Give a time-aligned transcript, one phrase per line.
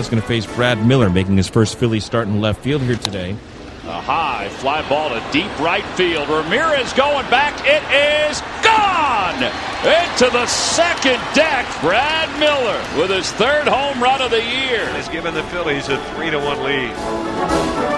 [0.00, 2.62] Page now is going to face Brad Miller, making his first Philly start in left
[2.62, 3.36] field here today.
[3.84, 6.28] A high fly ball to deep right field.
[6.28, 7.52] Ramirez going back.
[7.66, 7.82] It
[8.30, 9.42] is gone
[9.84, 11.66] into the second deck.
[11.82, 14.90] Brad Miller with his third home run of the year.
[14.96, 17.89] He's given the Phillies a three to one lead.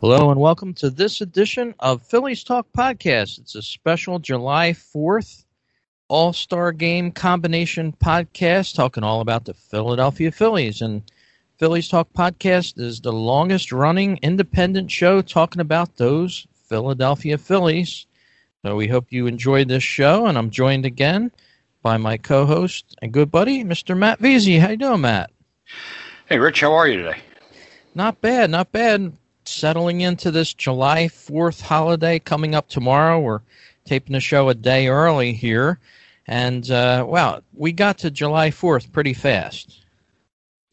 [0.00, 3.38] Hello and welcome to this edition of Phillies Talk Podcast.
[3.38, 5.44] It's a special July 4th
[6.08, 10.80] All Star Game combination podcast talking all about the Philadelphia Phillies.
[10.80, 11.02] And
[11.58, 18.06] Phillies Talk Podcast is the longest running independent show talking about those Philadelphia Phillies.
[18.64, 20.24] So we hope you enjoyed this show.
[20.24, 21.30] And I'm joined again
[21.82, 23.94] by my co host and good buddy, Mr.
[23.94, 24.60] Matt Veasey.
[24.60, 25.30] How you doing, Matt?
[26.26, 27.18] Hey, Rich, how are you today?
[27.94, 29.12] Not bad, not bad
[29.50, 33.20] settling into this July 4th holiday coming up tomorrow.
[33.20, 33.40] We're
[33.84, 35.78] taping the show a day early here.
[36.26, 39.78] And, uh, wow, we got to July 4th pretty fast.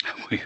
[0.31, 0.42] We,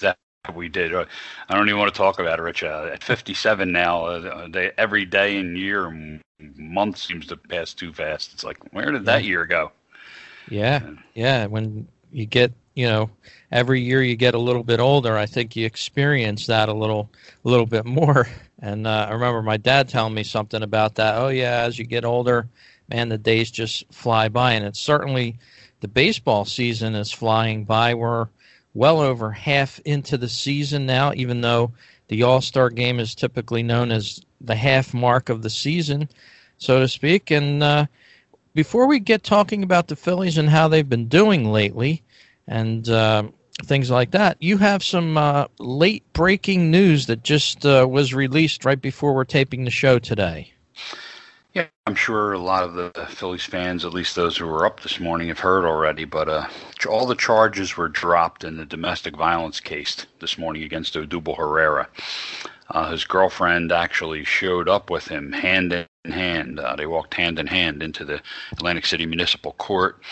[0.00, 0.18] that
[0.54, 0.94] we did.
[0.94, 1.04] Uh,
[1.48, 2.62] I don't even want to talk about it, Rich.
[2.62, 6.20] Uh, at 57 now, uh, they, every day and year and
[6.56, 8.32] month seems to pass too fast.
[8.34, 9.72] It's like, where did that year go?
[10.48, 10.80] Yeah,
[11.14, 11.46] yeah.
[11.46, 13.10] When you get you know
[13.50, 17.10] every year you get a little bit older i think you experience that a little
[17.44, 18.28] a little bit more.
[18.58, 21.16] And uh, i remember my dad telling me something about that.
[21.16, 22.48] Oh yeah as you get older
[22.88, 24.52] man the days just fly by.
[24.52, 25.36] And it's certainly
[25.80, 27.92] the baseball season is flying by.
[27.92, 28.28] We're
[28.72, 31.72] well over half into the season now even though
[32.08, 36.08] the all-star game is typically known as the half mark of the season
[36.56, 37.30] so to speak.
[37.30, 37.86] And uh,
[38.54, 42.02] before we get talking about the phillies and how they've been doing lately
[42.48, 43.24] and uh,
[43.64, 44.36] things like that.
[44.40, 49.24] You have some uh, late breaking news that just uh, was released right before we're
[49.24, 50.52] taping the show today.
[51.54, 54.80] Yeah, I'm sure a lot of the Phillies fans, at least those who were up
[54.80, 56.04] this morning, have heard already.
[56.04, 56.46] But uh,
[56.86, 61.88] all the charges were dropped in the domestic violence case this morning against Odubel Herrera.
[62.68, 66.60] Uh, his girlfriend actually showed up with him hand in hand.
[66.60, 68.20] Uh, they walked hand in hand into the
[68.52, 70.02] Atlantic City Municipal Court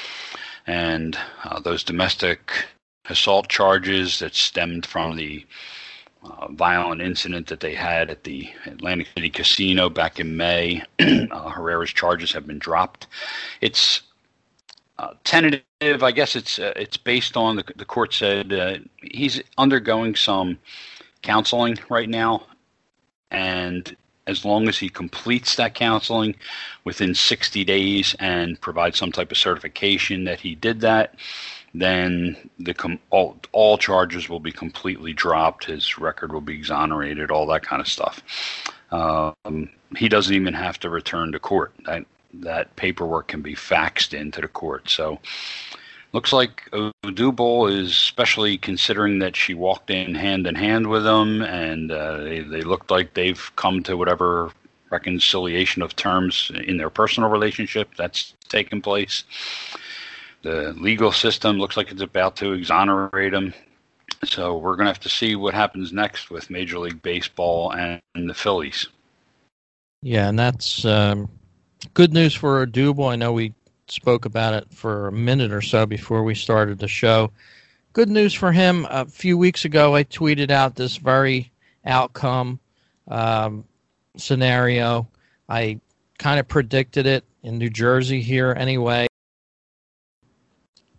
[0.66, 2.52] and uh, those domestic
[3.06, 5.44] assault charges that stemmed from the
[6.22, 10.82] uh, violent incident that they had at the Atlantic City Casino back in May.
[10.98, 13.06] uh, Herrera's charges have been dropped.
[13.60, 14.02] It's
[14.98, 15.64] uh, tentative.
[16.02, 20.58] I guess it's uh, it's based on the, the court said uh, he's undergoing some
[21.22, 22.46] counseling right now,
[23.30, 23.94] and
[24.26, 26.34] as long as he completes that counseling
[26.84, 31.14] within 60 days and provides some type of certification that he did that,
[31.74, 35.64] then the com- all, all charges will be completely dropped.
[35.64, 38.22] His record will be exonerated, all that kind of stuff.
[38.90, 41.72] Um, he doesn't even have to return to court.
[41.84, 42.04] That
[42.40, 44.88] that paperwork can be faxed into the court.
[44.88, 45.20] So
[46.14, 51.42] looks like Odubel is especially considering that she walked in hand in hand with him,
[51.42, 54.52] and uh, they, they looked like they've come to whatever
[54.90, 59.24] reconciliation of terms in their personal relationship that's taken place.
[60.42, 63.52] The legal system looks like it's about to exonerate him.
[64.24, 68.00] So we're going to have to see what happens next with Major League Baseball and,
[68.14, 68.86] and the Phillies.
[70.00, 71.28] Yeah, and that's um,
[71.92, 73.10] good news for Odubel.
[73.10, 73.52] I know we
[73.88, 77.30] spoke about it for a minute or so before we started the show.
[77.92, 78.86] Good news for him.
[78.90, 81.52] A few weeks ago, I tweeted out this very
[81.84, 82.58] outcome
[83.08, 83.64] um,
[84.16, 85.08] scenario.
[85.48, 85.80] I
[86.18, 89.06] kind of predicted it in New Jersey here anyway.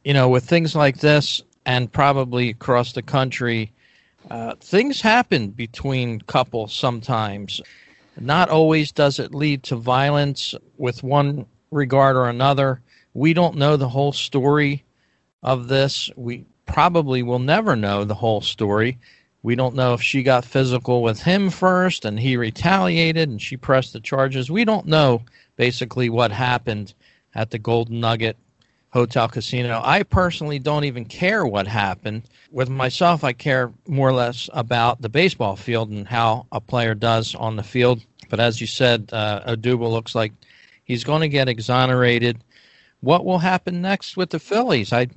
[0.03, 3.71] You know, with things like this, and probably across the country,
[4.29, 7.59] uh, things happen between couples sometimes.
[8.19, 12.81] Not always does it lead to violence with one regard or another.
[13.13, 14.83] We don't know the whole story
[15.43, 16.09] of this.
[16.15, 18.97] We probably will never know the whole story.
[19.43, 23.57] We don't know if she got physical with him first and he retaliated and she
[23.57, 24.49] pressed the charges.
[24.49, 25.21] We don't know
[25.55, 26.93] basically what happened
[27.35, 28.37] at the Golden Nugget
[28.89, 29.81] Hotel Casino.
[29.83, 32.23] I personally don't even care what happened.
[32.51, 36.95] With myself, I care more or less about the baseball field and how a player
[36.95, 38.01] does on the field.
[38.29, 40.31] But as you said, uh, looks like
[40.85, 42.41] He's going to get exonerated.
[43.01, 44.93] What will happen next with the Phillies?
[44.93, 45.07] I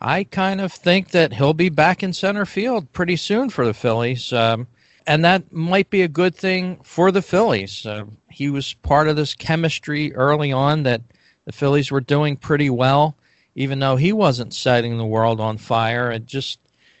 [0.00, 3.72] I kind of think that he'll be back in center field pretty soon for the
[3.72, 4.32] Phillies.
[4.32, 4.66] Um,
[5.06, 7.86] and that might be a good thing for the Phillies.
[7.86, 11.02] Uh, he was part of this chemistry early on that
[11.44, 13.16] the Phillies were doing pretty well,
[13.54, 16.10] even though he wasn't setting the world on fire.
[16.10, 16.58] It just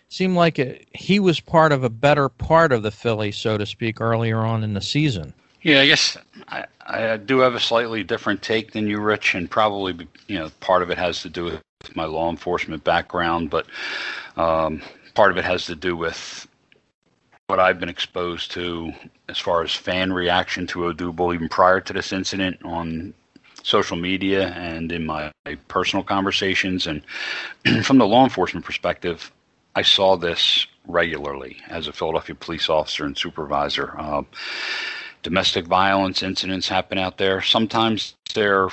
[0.08, 3.66] seemed like it, he was part of a better part of the Phillies, so to
[3.66, 5.32] speak, earlier on in the season.
[5.62, 6.16] Yeah, I guess
[6.48, 10.50] I, I do have a slightly different take than you, Rich, and probably you know
[10.60, 11.62] part of it has to do with
[11.94, 13.66] my law enforcement background, but
[14.36, 14.82] um,
[15.14, 16.48] part of it has to do with
[17.46, 18.92] what I've been exposed to
[19.28, 23.14] as far as fan reaction to Odubel even prior to this incident on
[23.62, 25.30] social media and in my
[25.68, 26.88] personal conversations.
[26.88, 27.02] And
[27.84, 29.30] from the law enforcement perspective,
[29.76, 33.94] I saw this regularly as a Philadelphia police officer and supervisor.
[33.98, 34.22] Uh,
[35.22, 37.40] domestic violence incidents happen out there.
[37.42, 38.68] Sometimes they're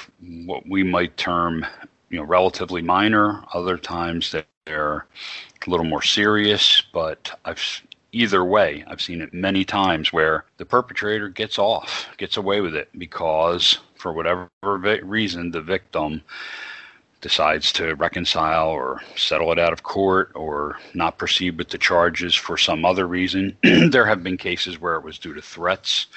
[0.46, 1.66] what we might term,
[2.10, 3.44] you know, relatively minor.
[3.54, 4.36] Other times
[4.66, 5.06] they're
[5.66, 6.82] a little more serious.
[6.94, 7.62] But I've
[8.12, 12.76] either way, I've seen it many times where the perpetrator gets off, gets away with
[12.76, 16.22] it because for whatever reason the victim
[17.22, 22.34] decides to reconcile or settle it out of court or not proceed with the charges
[22.34, 23.58] for some other reason.
[23.64, 26.08] there have been cases where it was due to threats,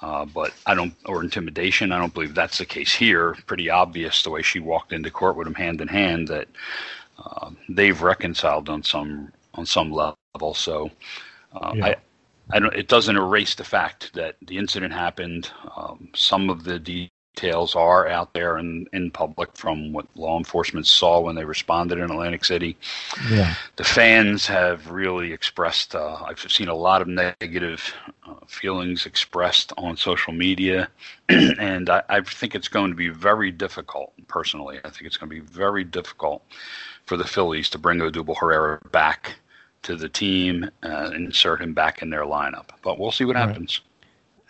[0.00, 1.92] uh, but I don't, or intimidation.
[1.92, 3.36] I don't believe that's the case here.
[3.46, 6.48] Pretty obvious the way she walked into court with him hand in hand that
[7.18, 10.54] uh, they've reconciled on some on some level.
[10.54, 10.90] So
[11.52, 11.86] uh, yeah.
[11.86, 11.96] I.
[12.50, 15.50] I don't, it doesn't erase the fact that the incident happened.
[15.76, 16.78] Um, some of the
[17.38, 21.98] details are out there in, in public from what law enforcement saw when they responded
[21.98, 22.76] in Atlantic City.
[23.30, 23.54] Yeah.
[23.76, 27.94] The fans have really expressed, uh, I've seen a lot of negative
[28.26, 30.88] uh, feelings expressed on social media.
[31.28, 34.78] and I, I think it's going to be very difficult, personally.
[34.84, 36.42] I think it's going to be very difficult
[37.06, 39.36] for the Phillies to bring Odubel Herrera back
[39.82, 42.70] to the team and insert him back in their lineup.
[42.82, 43.80] But we'll see what happens.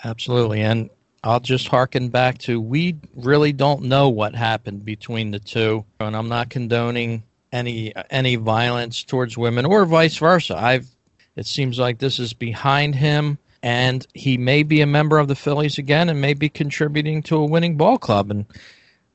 [0.05, 0.63] Absolutely.
[0.63, 0.91] And
[1.25, 6.17] I'll just harken back to we really don't know what happened between the two, and
[6.17, 10.57] I'm not condoning any any violence towards women or vice versa.
[10.57, 10.87] I've
[11.35, 15.35] it seems like this is behind him, and he may be a member of the
[15.35, 18.31] Phillies again, and may be contributing to a winning ball club.
[18.31, 18.47] And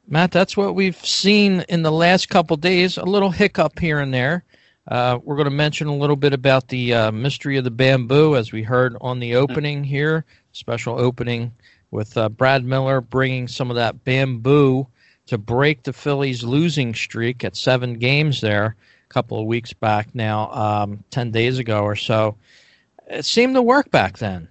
[0.07, 2.97] Matt, that's what we've seen in the last couple days.
[2.97, 4.43] A little hiccup here and there.
[4.87, 8.35] Uh, we're going to mention a little bit about the uh, mystery of the bamboo,
[8.35, 11.53] as we heard on the opening here, special opening
[11.93, 14.87] with uh, Brad Miller bringing some of that bamboo
[15.27, 18.75] to break the Phillies' losing streak at seven games there
[19.09, 22.35] a couple of weeks back now, um, 10 days ago or so.
[23.07, 24.49] It seemed to work back then.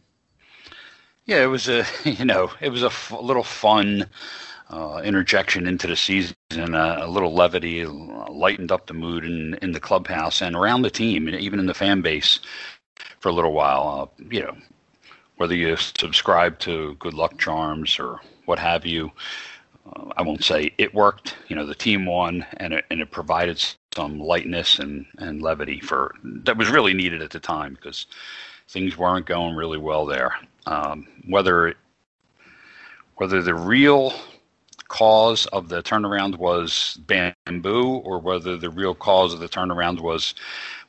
[1.26, 2.90] Yeah, it was a you know it was a
[3.20, 4.06] little fun
[4.70, 9.72] uh, interjection into the season, uh, a little levity, lightened up the mood in in
[9.72, 12.40] the clubhouse and around the team, and even in the fan base
[13.20, 14.10] for a little while.
[14.20, 14.56] Uh, you know,
[15.42, 19.10] whether you subscribe to Good Luck Charms or what have you.
[19.92, 21.34] Uh, I won't say it worked.
[21.48, 23.60] You know, the team won, and it, and it provided
[23.92, 28.06] some lightness and, and levity for that was really needed at the time because
[28.68, 30.32] things weren't going really well there.
[30.66, 31.74] Um, whether
[33.16, 34.14] whether the real
[34.86, 40.36] cause of the turnaround was bamboo or whether the real cause of the turnaround was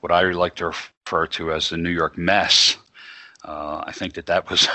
[0.01, 2.77] what I like to refer to as the New York mess
[3.43, 4.67] uh, I think that that was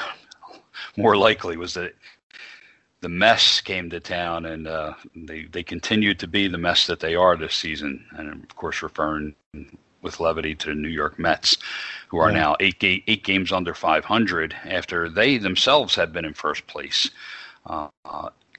[0.97, 1.95] more likely was that
[3.01, 7.01] the mess came to town, and uh, they they continued to be the mess that
[7.01, 9.35] they are this season, and of course referring
[10.03, 11.59] with levity to the New York Mets,
[12.09, 12.37] who are yeah.
[12.37, 17.11] now eight ga- eight games under 500 after they themselves had been in first place.
[17.67, 17.89] Uh,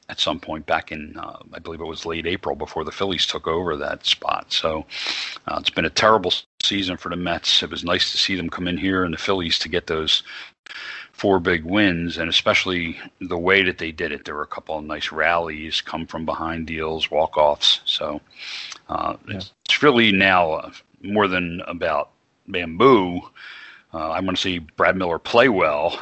[0.10, 3.28] at some point back in, uh, I believe it was late April before the Phillies
[3.28, 4.52] took over that spot.
[4.52, 4.86] So
[5.48, 7.64] uh, it's been a terrible season for the Mets.
[7.64, 10.24] It was nice to see them come in here and the Phillies to get those
[11.14, 14.24] four big wins, and especially the way that they did it.
[14.24, 17.82] There were a couple of nice rallies, come from behind deals, walk offs.
[17.86, 18.22] So
[18.88, 19.42] uh, yeah.
[19.66, 22.12] it's really now uh, more than about
[22.48, 23.22] bamboo.
[23.94, 26.00] Uh, I want to see Brad Miller play well,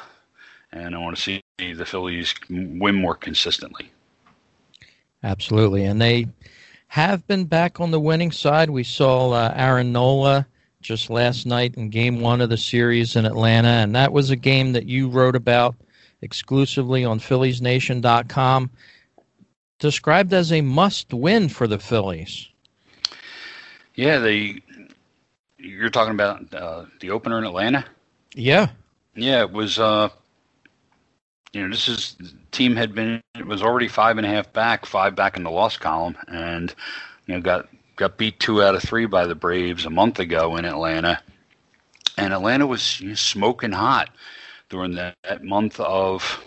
[0.72, 3.90] and I want to see the Phillies win more consistently.
[5.24, 6.28] Absolutely, and they
[6.88, 8.70] have been back on the winning side.
[8.70, 10.48] We saw uh, Aaron Nola
[10.82, 14.36] just last night in Game One of the series in Atlanta, and that was a
[14.36, 15.76] game that you wrote about
[16.22, 18.70] exclusively on PhilliesNation.com,
[19.80, 22.48] described as a must-win for the Phillies.
[23.96, 24.62] Yeah, they.
[25.58, 27.84] You're talking about uh, the opener in Atlanta.
[28.34, 28.70] Yeah.
[29.16, 29.80] Yeah, it was.
[29.80, 30.10] Uh,
[31.54, 32.16] you know, this is
[32.52, 35.52] team had been it was already five and a half back, five back in the
[35.52, 36.74] loss column, and
[37.26, 40.56] you know got got beat two out of three by the Braves a month ago
[40.58, 41.22] in Atlanta,
[42.18, 44.10] and Atlanta was you know, smoking hot
[44.70, 46.44] during that, that month of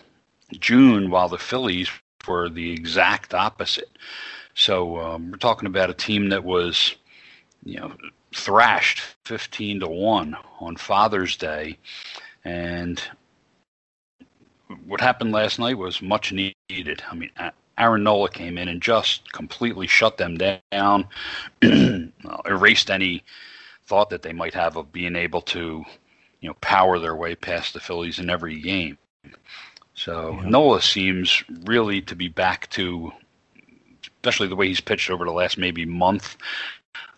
[0.59, 1.89] June, while the Phillies
[2.27, 3.91] were the exact opposite.
[4.55, 6.97] So um, we're talking about a team that was,
[7.65, 7.95] you know,
[8.35, 11.79] thrashed 15 to 1 on Father's Day
[12.45, 13.03] and
[14.87, 17.03] what happened last night was much needed.
[17.11, 17.31] I mean,
[17.79, 20.39] Aaron Nola came in and just completely shut them
[20.73, 21.09] down,
[22.45, 23.25] erased any
[23.87, 25.85] thought that they might have of being able to,
[26.41, 28.99] you know, power their way past the Phillies in every game.
[29.95, 30.49] So yeah.
[30.49, 33.13] Nola seems really to be back to,
[34.23, 36.37] especially the way he's pitched over the last maybe month,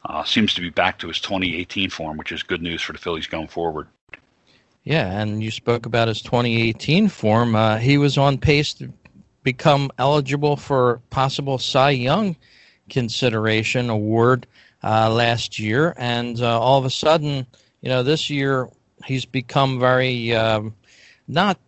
[0.04, 2.98] uh, seems to be back to his 2018 form, which is good news for the
[2.98, 3.88] Phillies going forward.
[4.84, 7.54] Yeah, and you spoke about his 2018 form.
[7.54, 8.92] Uh, he was on pace to
[9.44, 12.36] become eligible for possible Cy Young
[12.90, 14.46] consideration award
[14.82, 17.46] uh, last year, and uh, all of a sudden,
[17.80, 18.68] you know, this year
[19.04, 20.74] he's become very um,
[21.28, 21.58] not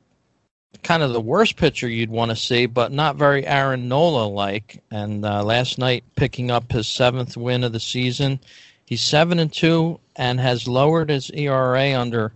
[0.83, 4.83] kind of the worst pitcher you'd want to see, but not very Aaron Nola like.
[4.90, 8.40] And uh, last night, picking up his seventh win of the season,
[8.85, 12.33] he's seven and two and has lowered his ERA under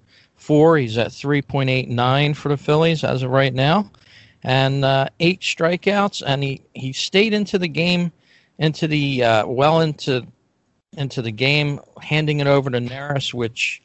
[0.49, 0.79] four.
[0.79, 3.91] He's at three point eight nine for the Phillies as of right now,
[4.43, 6.23] and uh, eight strikeouts.
[6.27, 8.11] And he he stayed into the game,
[8.59, 10.27] into the uh, well into
[10.97, 13.83] into the game, handing it over to Neris, which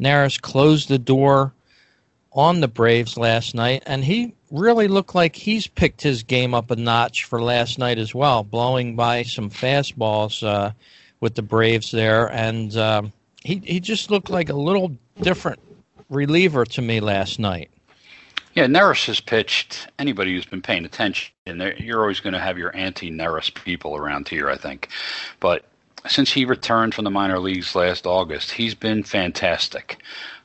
[0.00, 1.52] Neris closed the door
[2.32, 6.70] on the Braves last night, and he really looked like he's picked his game up
[6.70, 10.70] a notch for last night as well, blowing by some fastballs uh,
[11.20, 15.60] with the Braves there, and um, he he just looked like a little different
[16.08, 17.70] reliever to me last night.
[18.54, 19.88] Yeah, Neris has pitched.
[19.98, 21.34] Anybody who's been paying attention,
[21.78, 24.88] you're always going to have your anti-Neris people around here, I think.
[25.40, 25.66] But
[26.06, 29.98] since he returned from the minor leagues last August, he's been fantastic.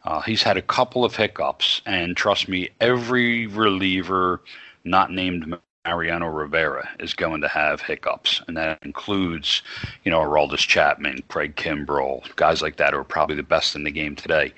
[0.04, 4.42] Uh, he's had a couple of hiccups, and trust me, every reliever
[4.84, 9.62] not named Mariano Rivera is going to have hiccups, and that includes,
[10.04, 13.84] you know, Aroldis Chapman, Craig Kimbrel, guys like that who are probably the best in
[13.84, 14.54] the game today.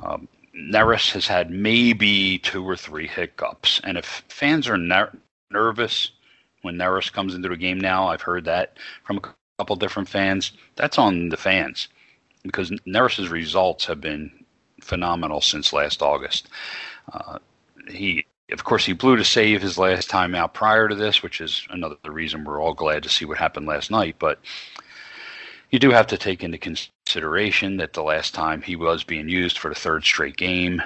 [0.00, 5.16] Um, Neris has had maybe two or three hiccups, and if fans are ner-
[5.50, 6.10] nervous
[6.62, 9.22] when Neris comes into the game now, I've heard that from a
[9.58, 10.52] couple different fans.
[10.76, 11.88] That's on the fans
[12.42, 14.30] because Neris's results have been
[14.80, 16.48] phenomenal since last August.
[17.12, 17.38] Uh,
[17.88, 21.40] he, of course, he blew to save his last time out prior to this, which
[21.40, 24.16] is another the reason we're all glad to see what happened last night.
[24.18, 24.40] But
[25.72, 29.58] you do have to take into consideration that the last time he was being used
[29.58, 30.82] for the third straight game,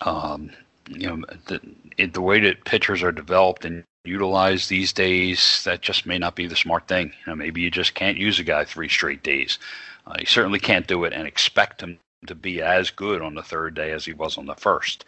[0.00, 0.50] um,
[0.88, 1.60] you know, the,
[1.96, 6.34] it, the way that pitchers are developed and utilized these days, that just may not
[6.34, 7.06] be the smart thing.
[7.06, 9.58] You know, maybe you just can't use a guy three straight days.
[10.06, 13.42] Uh, you certainly can't do it and expect him to be as good on the
[13.42, 15.04] third day as he was on the first.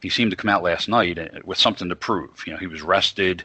[0.00, 2.44] He seemed to come out last night uh, with something to prove.
[2.46, 3.44] You know, he was rested.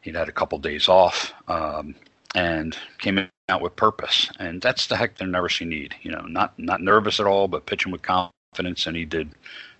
[0.00, 1.94] He'd had a couple days off, um,
[2.34, 4.30] and came out with purpose.
[4.38, 5.94] And that's the Hector Neris you need.
[6.02, 9.30] You know, not not nervous at all, but pitching with confidence, and he did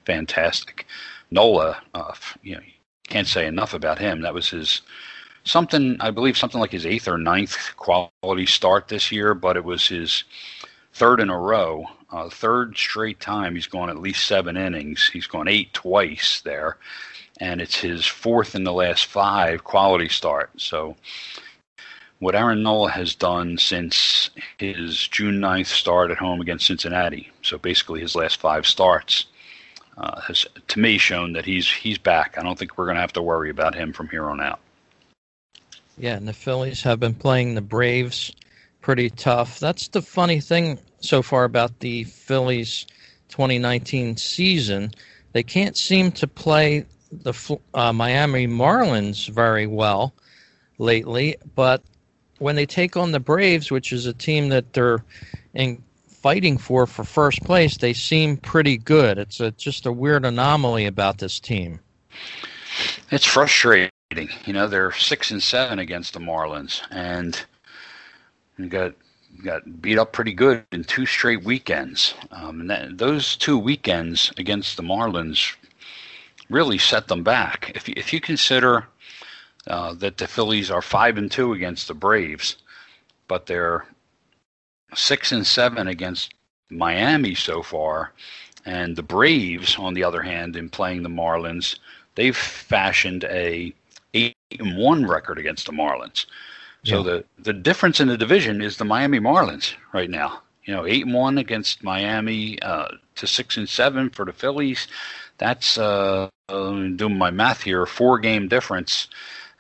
[0.04, 0.87] fantastic.
[1.30, 2.62] Nola, uh, you know,
[3.08, 4.22] can't say enough about him.
[4.22, 4.82] That was his
[5.44, 9.64] something, I believe, something like his eighth or ninth quality start this year, but it
[9.64, 10.25] was his
[10.92, 15.08] third in a row, uh, third straight time he's gone at least seven innings.
[15.12, 16.78] He's gone eight twice there,
[17.40, 20.50] and it's his fourth in the last five quality start.
[20.56, 20.96] So,
[22.20, 27.58] what Aaron Nola has done since his June 9th start at home against Cincinnati, so
[27.58, 29.26] basically his last five starts,
[29.96, 32.37] uh, has to me shown that he's he's back.
[32.38, 34.60] I don't think we're going to have to worry about him from here on out.
[35.96, 38.32] Yeah, and the Phillies have been playing the Braves
[38.80, 39.58] pretty tough.
[39.58, 42.87] That's the funny thing so far about the Phillies
[43.28, 44.92] 2019 season.
[45.32, 50.14] They can't seem to play the uh, Miami Marlins very well
[50.78, 51.82] lately, but
[52.38, 55.04] when they take on the Braves, which is a team that they're
[55.54, 59.18] in fighting for for first place, they seem pretty good.
[59.18, 61.80] It's a, just a weird anomaly about this team.
[63.11, 63.90] It's frustrating.
[64.45, 67.40] You know, they're six and seven against the Marlins, and
[68.68, 68.95] got
[69.45, 72.14] got beat up pretty good in two straight weekends.
[72.33, 75.54] Um, and that, those two weekends against the Marlins
[76.50, 77.73] really set them back.
[77.75, 78.87] If if you consider
[79.68, 82.56] uh, that the Phillies are five and two against the Braves,
[83.28, 83.87] but they're
[84.94, 86.32] six and seven against
[86.70, 88.12] Miami so far,
[88.64, 91.78] and the Braves, on the other hand, in playing the Marlins,
[92.14, 93.72] they've fashioned a
[94.14, 96.26] eight and one record against the Marlins.
[96.84, 97.02] So yeah.
[97.02, 100.42] the the difference in the division is the Miami Marlins right now.
[100.64, 104.87] You know, eight and one against Miami uh, to six and seven for the Phillies.
[105.38, 109.08] That's uh, uh, doing my math here, four game difference,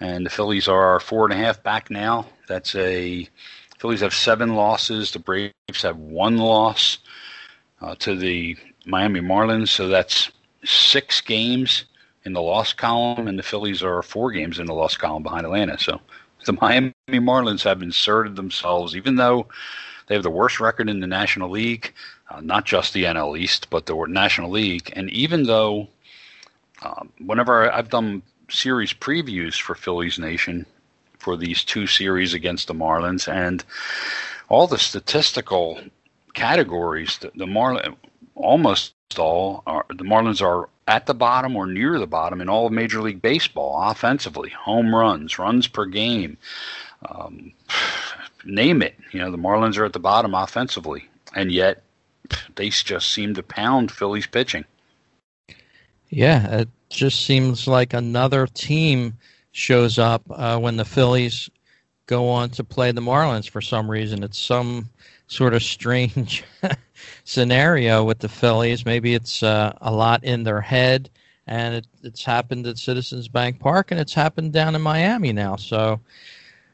[0.00, 2.26] and the Phillies are four and a half back now.
[2.46, 3.28] That's a
[3.78, 5.12] Phillies have seven losses.
[5.12, 6.98] The Braves have one loss
[7.80, 9.68] uh, to the Miami Marlins.
[9.68, 10.30] So that's
[10.64, 11.84] six games
[12.24, 15.46] in the loss column, and the Phillies are four games in the loss column behind
[15.46, 15.78] Atlanta.
[15.78, 16.00] So
[16.44, 19.46] the Miami Marlins have inserted themselves, even though
[20.06, 21.92] they have the worst record in the National League,
[22.30, 24.92] uh, not just the NL East, but the National League.
[24.96, 25.88] And even though
[26.82, 30.66] um, whenever I've done series previews for Phillies Nation
[31.18, 33.64] for these two series against the Marlins, and
[34.48, 35.80] all the statistical
[36.34, 37.96] categories, the, the Marlins
[38.34, 42.66] almost all are the Marlins are at the bottom or near the bottom in all
[42.66, 46.38] of Major League Baseball offensively, home runs, runs per game,
[47.08, 47.52] um,
[48.44, 48.96] name it.
[49.12, 51.82] You know, the Marlins are at the bottom offensively, and yet
[52.56, 54.64] they just seem to pound Phillies pitching.
[56.10, 59.18] Yeah, it just seems like another team
[59.52, 61.50] shows up uh, when the Phillies
[62.06, 64.22] go on to play the Marlins for some reason.
[64.22, 64.88] It's some
[65.26, 66.42] sort of strange
[67.24, 68.84] scenario with the Phillies.
[68.84, 71.10] Maybe it's uh, a lot in their head,
[71.46, 75.56] and it, it's happened at Citizens Bank Park, and it's happened down in Miami now.
[75.56, 76.00] So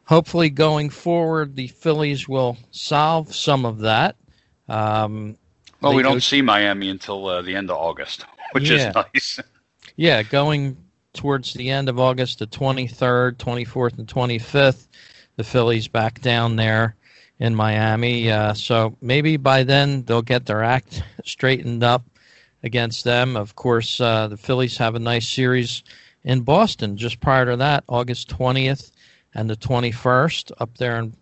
[0.05, 4.17] hopefully, going forward, the Phillies will solve some of that.
[4.69, 5.37] Um,
[5.81, 8.25] well, we don't see Miami until uh, the end of August,
[8.55, 8.89] which yeah.
[8.89, 9.41] is nice.
[9.97, 10.77] yeah, going
[11.13, 14.87] towards the end of August, the 23rd, 24th, and 25th,
[15.37, 16.95] the Phillies back down there
[17.41, 18.31] in Miami.
[18.31, 22.05] Uh, so maybe by then they'll get their act straightened up
[22.63, 23.37] against them.
[23.37, 25.83] Of course, uh, the Phillies have a nice series
[26.23, 28.93] in Boston just prior to that, August 20th
[29.35, 31.13] and the 21st up there in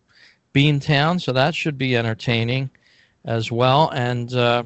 [0.55, 1.21] Beantown.
[1.21, 2.71] So that should be entertaining
[3.25, 3.91] as well.
[3.91, 4.65] And uh,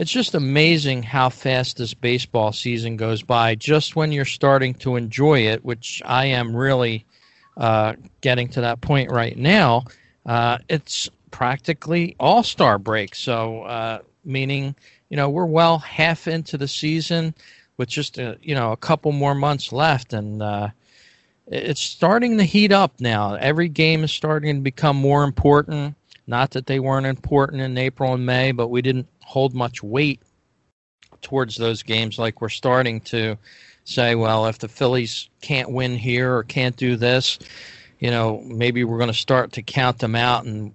[0.00, 4.96] it's just amazing how fast this baseball season goes by just when you're starting to
[4.96, 7.04] enjoy it, which I am really
[7.58, 7.92] uh,
[8.22, 9.84] getting to that point right now.
[10.24, 13.14] Uh, it's practically all star break.
[13.14, 14.74] So, uh, meaning,
[15.10, 17.34] you know, we're well half into the season
[17.76, 20.14] with just, a, you know, a couple more months left.
[20.14, 20.68] And, uh,
[21.46, 23.34] it's starting to heat up now.
[23.34, 25.94] Every game is starting to become more important.
[26.26, 30.20] Not that they weren't important in April and May, but we didn't hold much weight
[31.22, 33.38] towards those games like we're starting to
[33.84, 37.38] say, well, if the Phillies can't win here or can't do this,
[38.00, 40.46] you know, maybe we're going to start to count them out.
[40.46, 40.74] And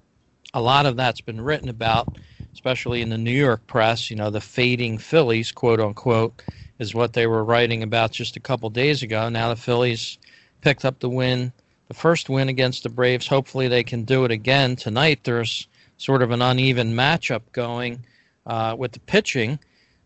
[0.53, 2.17] a lot of that's been written about,
[2.53, 4.09] especially in the New York press.
[4.09, 6.41] You know, the fading Phillies, quote unquote,
[6.79, 9.27] is what they were writing about just a couple days ago.
[9.27, 10.17] Now the Phillies
[10.61, 11.51] picked up the win,
[11.89, 13.27] the first win against the Braves.
[13.27, 15.25] Hopefully they can do it again tonight.
[15.25, 18.05] There's sort of an uneven matchup going
[18.45, 19.59] uh, with the pitching,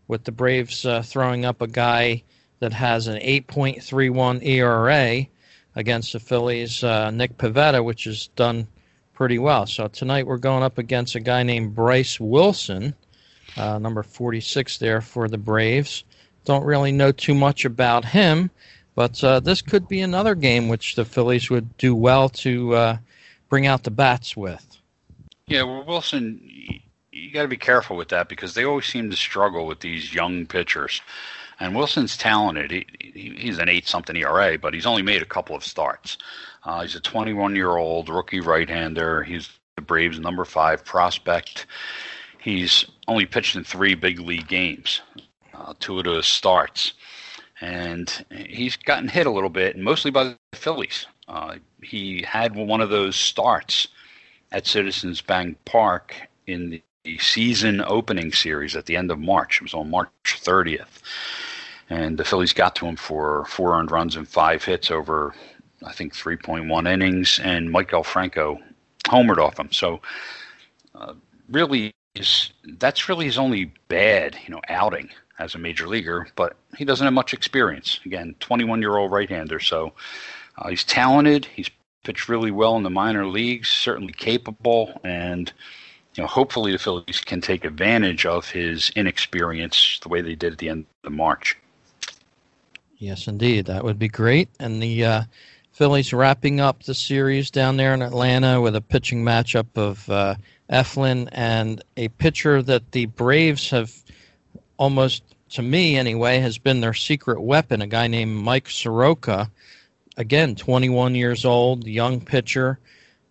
[0.08, 2.22] with the Braves uh, throwing up a guy
[2.60, 5.26] that has an 8.31 ERA
[5.76, 8.66] against the Phillies, uh, Nick Pivetta, which has done
[9.14, 9.66] pretty well.
[9.66, 12.94] So tonight we're going up against a guy named Bryce Wilson,
[13.56, 16.04] uh, number 46 there for the Braves.
[16.44, 18.50] Don't really know too much about him,
[18.94, 22.96] but uh, this could be another game which the Phillies would do well to uh,
[23.48, 24.66] bring out the bats with.
[25.46, 26.40] Yeah, well, Wilson,
[27.20, 30.14] you got to be careful with that because they always seem to struggle with these
[30.14, 31.00] young pitchers.
[31.58, 32.70] And Wilson's talented.
[32.70, 32.86] He,
[33.36, 36.16] he's an eight something ERA, but he's only made a couple of starts.
[36.64, 39.22] Uh, he's a 21 year old rookie right hander.
[39.22, 41.66] He's the Braves' number five prospect.
[42.38, 45.02] He's only pitched in three big league games,
[45.52, 46.94] uh, two of those starts.
[47.60, 51.06] And he's gotten hit a little bit, mostly by the Phillies.
[51.28, 53.88] Uh, he had one of those starts
[54.50, 59.56] at Citizens Bank Park in the season opening series at the end of March.
[59.56, 61.00] It was on March 30th
[61.90, 65.34] and the Phillies got to him for four earned runs and five hits over,
[65.84, 68.60] I think, 3.1 innings, and Maikel Franco
[69.04, 69.70] homered off him.
[69.72, 70.00] So,
[70.94, 71.14] uh,
[71.50, 75.10] really, is that's really his only bad, you know, outing
[75.40, 76.28] as a major leaguer.
[76.36, 77.98] But he doesn't have much experience.
[78.06, 79.92] Again, 21 year old right-hander, so
[80.58, 81.44] uh, he's talented.
[81.44, 81.70] He's
[82.04, 85.52] pitched really well in the minor leagues, certainly capable, and
[86.14, 90.52] you know, hopefully the Phillies can take advantage of his inexperience the way they did
[90.52, 91.56] at the end of the March.
[92.98, 93.66] Yes, indeed.
[93.66, 94.48] That would be great.
[94.58, 95.22] And the uh,
[95.72, 100.34] Phillies wrapping up the series down there in Atlanta with a pitching matchup of uh,
[100.70, 103.92] Eflin and a pitcher that the Braves have
[104.76, 109.50] almost, to me anyway, has been their secret weapon, a guy named Mike Soroka.
[110.16, 112.78] Again, 21 years old, young pitcher.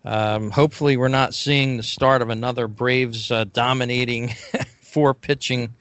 [0.06, 4.30] Um, hopefully, we're not seeing the start of another Braves uh, dominating
[4.82, 5.74] four pitching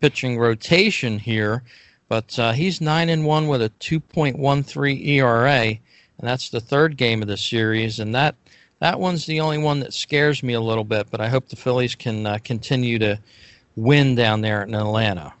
[0.00, 1.62] pitching rotation here.
[2.08, 5.78] But uh, he's nine and one with a 2.13 ERA, and
[6.18, 8.00] that's the third game of the series.
[8.00, 8.34] And that
[8.80, 11.06] that one's the only one that scares me a little bit.
[11.10, 13.18] But I hope the Phillies can uh, continue to
[13.76, 15.32] win down there in Atlanta.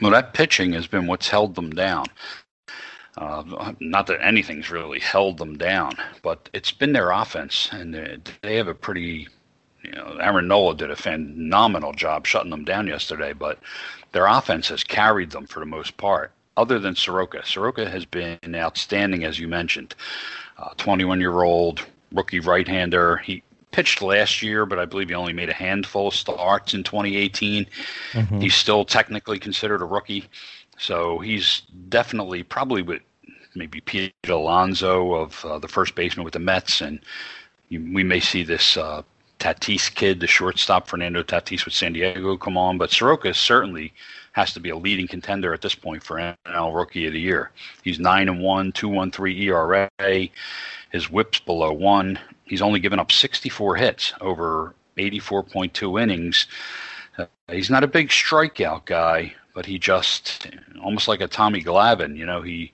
[0.00, 2.06] Well, that pitching has been what's held them down.
[3.16, 7.94] Uh, not that anything's really held them down, but it's been their offense, and
[8.42, 9.28] they have a pretty.
[9.82, 13.60] You know, Aaron Nola did a phenomenal job shutting them down yesterday, but
[14.10, 16.32] their offense has carried them for the most part.
[16.56, 19.94] Other than Soroka, Soroka has been outstanding, as you mentioned.
[20.78, 23.18] 21 uh, year old rookie right hander.
[23.18, 26.82] He pitched last year, but I believe he only made a handful of starts in
[26.82, 27.66] 2018.
[28.12, 28.40] Mm-hmm.
[28.40, 30.24] He's still technically considered a rookie.
[30.78, 33.02] So he's definitely probably with
[33.54, 37.00] maybe Pete Alonso of uh, the first baseman with the Mets, and
[37.68, 39.02] you, we may see this uh,
[39.38, 42.78] Tatis kid, the shortstop Fernando Tatis with San Diego, come on.
[42.78, 43.92] But Soroka certainly
[44.32, 47.50] has to be a leading contender at this point for NL Rookie of the Year.
[47.82, 49.90] He's nine and one, two one three ERA.
[50.92, 52.18] His WHIP's below one.
[52.44, 56.46] He's only given up 64 hits over 84.2 innings.
[57.18, 60.46] Uh, he's not a big strikeout guy, but he just
[60.82, 62.72] almost like a Tommy Glavine, You know, he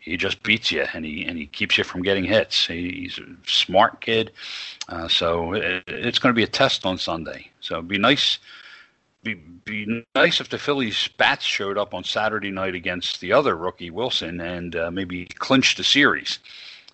[0.00, 2.66] he just beats you and he and he keeps you from getting hits.
[2.66, 4.32] He, he's a smart kid,
[4.88, 7.48] uh, so it, it's going to be a test on Sunday.
[7.60, 8.40] So it'd be nice.
[9.22, 13.56] Be, be nice if the Phillies bats showed up on Saturday night against the other
[13.56, 16.40] rookie Wilson and uh, maybe clinch the series.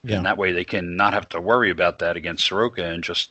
[0.05, 0.16] Yeah.
[0.16, 3.31] And that way they can not have to worry about that against Soroka and just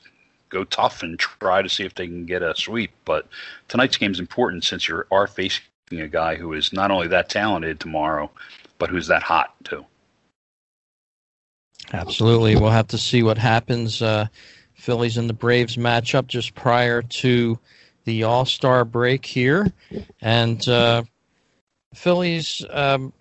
[0.50, 2.92] go tough and try to see if they can get a sweep.
[3.06, 3.28] But
[3.68, 5.64] tonight's game is important since you are facing
[6.00, 8.32] a guy who is not only that talented tomorrow,
[8.78, 9.86] but who's that hot too.
[11.94, 12.56] Absolutely.
[12.56, 14.02] We'll have to see what happens.
[14.02, 14.28] Uh,
[14.76, 17.60] Phillies and the Braves matchup just prior to
[18.06, 19.72] the All Star break here.
[20.22, 21.04] And uh,
[21.94, 23.14] Phillies, um,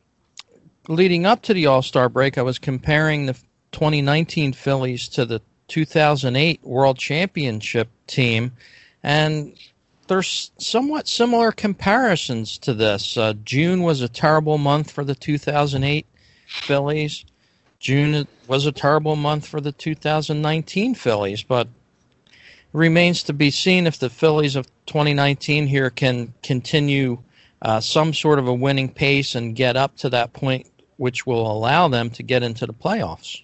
[0.88, 3.34] leading up to the All Star break, I was comparing the
[3.72, 8.52] 2019 Phillies to the 2008 World Championship team.
[9.02, 9.54] And
[10.10, 13.16] there's somewhat similar comparisons to this.
[13.16, 16.04] Uh, June was a terrible month for the 2008
[16.48, 17.24] Phillies.
[17.78, 21.68] June was a terrible month for the 2019 Phillies, but
[22.72, 27.16] remains to be seen if the Phillies of 2019 here can continue
[27.62, 31.48] uh, some sort of a winning pace and get up to that point, which will
[31.48, 33.40] allow them to get into the playoffs.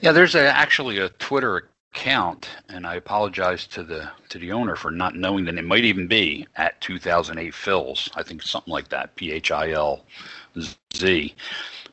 [0.00, 4.76] Yeah, there's a, actually a Twitter account, and I apologize to the to the owner
[4.76, 8.08] for not knowing that it might even be at 2008 Phils.
[8.14, 10.04] I think something like that, P H I L
[10.94, 11.34] Z.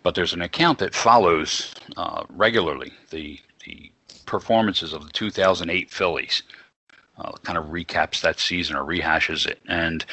[0.04, 3.91] But there's an account that follows uh, regularly the the
[4.28, 6.44] performances of the 2008 Phillies.
[7.18, 10.06] Uh, kind of recaps that season or rehashes it, and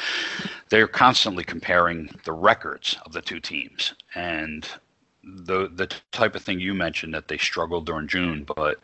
[0.69, 3.93] they're constantly comparing the records of the two teams.
[4.15, 4.65] And
[5.23, 8.79] the the type of thing you mentioned that they struggled during June, but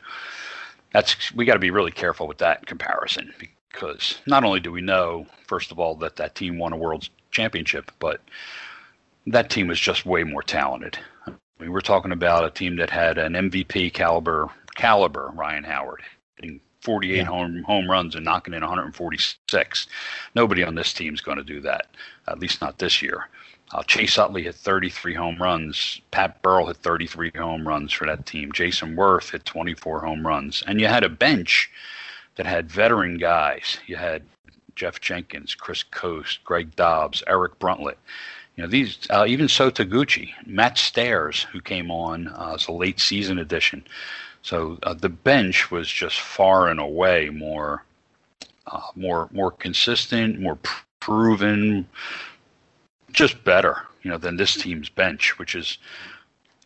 [0.91, 4.81] that's we got to be really careful with that comparison because not only do we
[4.81, 8.21] know first of all that that team won a world championship, but
[9.27, 10.97] that team was just way more talented.
[11.59, 16.01] We were talking about a team that had an MVP caliber caliber Ryan Howard
[16.35, 17.23] hitting 48 yeah.
[17.23, 19.87] home home runs and knocking in 146.
[20.35, 21.87] Nobody on this team is going to do that,
[22.27, 23.27] at least not this year.
[23.71, 26.01] Uh, Chase Utley hit 33 home runs.
[26.11, 28.51] Pat Burrell hit 33 home runs for that team.
[28.51, 30.63] Jayson Werth hit 24 home runs.
[30.65, 31.69] And you had a bench
[32.35, 33.77] that had veteran guys.
[33.85, 34.23] You had
[34.75, 37.97] Geoff Jenkins, Chris Coste, Greg Dobbs, Eric Bruntlett.
[38.55, 42.71] You know these, uh, even So Taguchi, Matt Stairs, who came on uh, as a
[42.71, 43.85] late season addition.
[44.41, 47.85] So uh, the bench was just far and away more,
[48.67, 50.57] uh, more, more consistent, more
[50.99, 51.87] proven,
[53.13, 55.77] just better, you know, than this team's bench, which is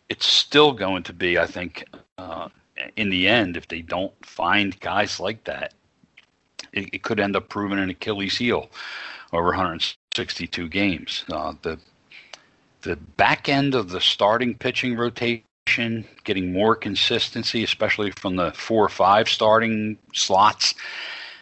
[0.08, 1.84] it's still going to be, I think,
[2.18, 2.48] uh,
[2.96, 5.74] in the end, if they don't find guys like that,
[6.72, 8.70] it, it, could end up proving an Achilles heel
[9.32, 11.24] over 162 games.
[11.30, 11.78] Uh, the
[12.82, 18.84] the back end of the starting pitching rotation, getting more consistency, especially from the four
[18.84, 20.74] or five starting slots,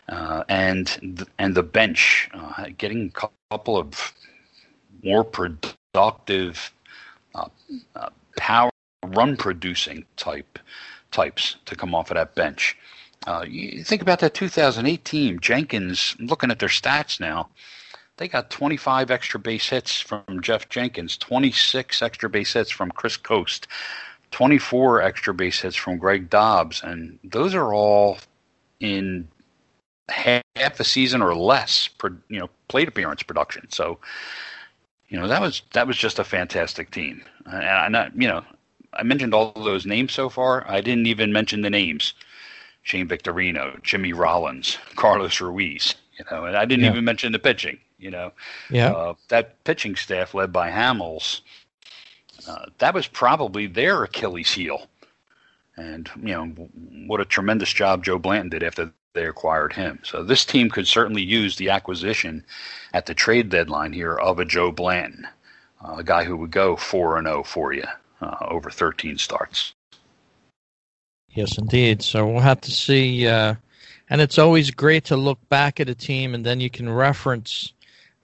[0.09, 4.15] uh, and and the bench, uh, getting a couple of
[5.03, 6.73] more productive
[7.35, 7.49] uh,
[7.97, 8.71] uh, power
[9.07, 10.59] run producing type
[11.11, 12.77] types to come off of that bench.
[13.27, 16.17] Uh, you think about that 2008 team, Jenkins.
[16.19, 17.51] Looking at their stats now,
[18.17, 23.17] they got 25 extra base hits from Geoff Jenkins, 26 extra base hits from Chris
[23.17, 23.69] Coste,
[24.33, 28.19] 24 extra base hits from Greg Dobbs, and those are all
[28.81, 29.29] in
[30.09, 31.89] half a season or less,
[32.29, 33.71] you know, plate appearance production.
[33.71, 33.99] So
[35.13, 37.23] you know that was that was just a fantastic team.
[37.45, 38.43] And I, not you know,
[38.95, 40.67] I mentioned all those names so far.
[40.67, 42.15] I didn't even mention the names:
[42.83, 45.95] Shane Victorino, Jimmy Rollins, Carlos Ruiz.
[46.19, 46.93] You know, and I didn't yeah.
[46.93, 47.79] even mention the pitching.
[47.99, 48.33] You know,
[48.71, 51.43] yeah, uh, that pitching staff led by Hamels.
[52.49, 54.87] uh, that was probably their Achilles heel.
[55.77, 56.47] And, you know,
[57.07, 59.99] what a tremendous job Joe Blanton did after they acquired him.
[60.05, 62.45] So this team could certainly use the acquisition
[62.95, 65.27] at the trade deadline here of a Joe Blanton,
[65.85, 67.85] uh, a guy who would go 4 and 0 for you
[68.21, 69.75] uh, over 13 starts.
[71.31, 72.03] Yes, indeed.
[72.03, 73.27] So we'll have to see.
[73.27, 73.55] Uh,
[74.11, 77.73] and it's always great to look back at a team and then you can reference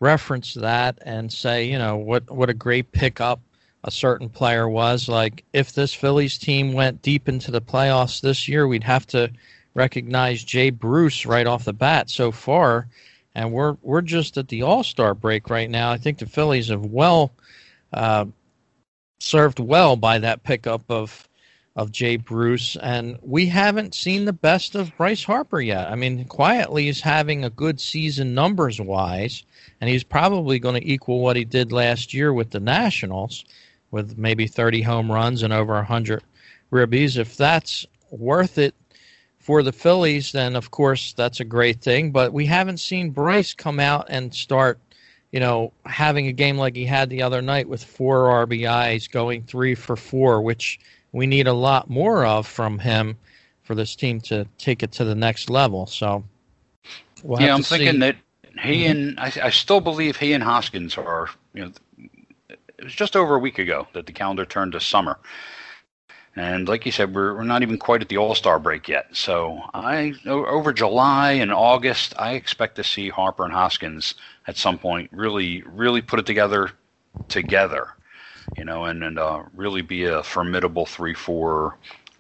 [0.01, 3.41] reference that and say, you know, what what a great pickup
[3.85, 5.09] a certain player was.
[5.09, 9.31] Like if this Phillies team went deep into the playoffs this year, we'd have to
[9.79, 12.89] recognize Jay Bruce right off the bat so far.
[13.35, 15.93] And we're we're just at the All Star break right now.
[15.93, 17.33] I think the Phillies have well
[17.93, 18.25] uh,
[19.21, 21.29] served well by that pickup of
[21.77, 25.87] of Jay Bruce, and we haven't seen the best of Bryce Harper yet.
[25.87, 29.45] I mean, quietly he's having a good season numbers wise,
[29.81, 33.45] and he's probably going to equal what he did last year with the Nationals,
[33.93, 36.25] with maybe 30 home runs and over 100
[36.73, 37.17] ribbies.
[37.17, 38.75] If that's worth it
[39.49, 42.11] for the Phillies, then of course that's a great thing.
[42.11, 44.79] But we haven't seen Bryce come out and start,
[45.33, 49.45] you know, having a game like he had the other night with four RBIs, going
[49.45, 50.79] three for four, which
[51.13, 53.17] we need a lot more of from him
[53.63, 55.87] for this team to take it to the next level.
[55.87, 56.23] So,
[57.23, 57.99] we'll yeah, I'm thinking see.
[58.01, 58.17] that
[58.63, 58.91] he mm-hmm.
[58.91, 61.31] and I, I, still believe he and Hoskins are.
[61.55, 61.73] You know,
[62.51, 65.19] it was just over a week ago that the calendar turned to summer,
[66.39, 69.07] and like you said, we're we're not even quite at the All Star break yet.
[69.13, 74.15] So I over July and August, I expect to see Harper and Hoskins
[74.47, 76.71] at some point really really put it together
[77.29, 77.95] together
[78.57, 81.77] you know, and and uh, really be a formidable three four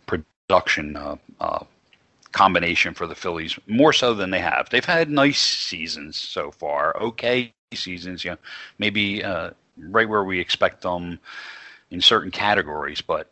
[0.07, 1.64] production uh, uh,
[2.33, 4.68] combination for the Phillies, more so than they have.
[4.70, 8.38] They've had nice seasons so far, okay seasons, you know,
[8.78, 11.18] maybe uh, right where we expect them
[11.90, 13.31] in certain categories, but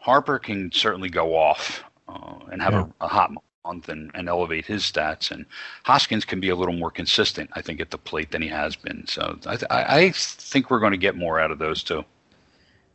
[0.00, 2.86] Harper can certainly go off uh, and have yeah.
[3.00, 3.32] a, a, hot
[3.64, 5.30] month and, and elevate his stats.
[5.30, 5.44] And
[5.84, 8.76] Hoskins can be a little more consistent, I think, at the plate than he has
[8.76, 9.06] been.
[9.06, 12.04] So I, I think we're going to get more out of those two.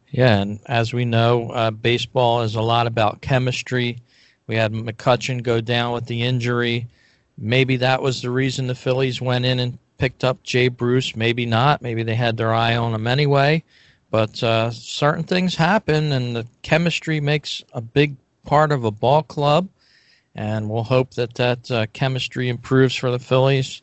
[0.09, 3.97] Yeah, and as we know, uh, baseball is a lot about chemistry.
[4.45, 6.87] We had McCutchen go down with the injury.
[7.37, 11.15] Maybe that was the reason the Phillies went in and picked up Jay Bruce.
[11.15, 11.81] Maybe not.
[11.81, 13.63] Maybe they had their eye on him anyway.
[14.13, 19.23] But uh, certain things happen, and the chemistry makes a big part of a ball
[19.23, 19.67] club.
[20.35, 23.81] And we'll hope that that uh, chemistry improves for the Phillies.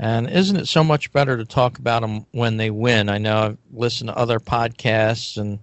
[0.00, 3.08] And isn't it so much better to talk about them when they win?
[3.08, 5.60] I know I've listened to other podcasts, and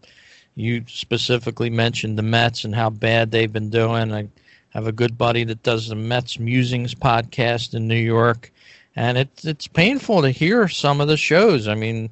[0.55, 4.13] you specifically mentioned the Mets and how bad they've been doing.
[4.13, 4.29] I
[4.69, 8.49] have a good buddy that does the Mets Musings podcast in New York,
[8.95, 11.67] and it's it's painful to hear some of the shows.
[11.67, 12.11] I mean,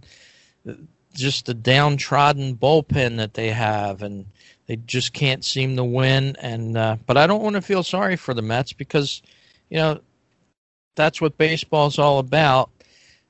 [1.13, 4.25] just the downtrodden bullpen that they have, and
[4.67, 6.35] they just can't seem to win.
[6.39, 9.21] And uh, but I don't want to feel sorry for the Mets because
[9.69, 9.99] you know
[10.95, 12.69] that's what baseball's all about,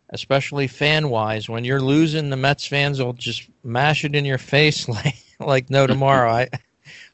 [0.09, 1.49] especially fan wise.
[1.49, 5.69] When you're losing, the Mets fans will just mash it in your face like like
[5.69, 6.31] no tomorrow.
[6.31, 6.49] I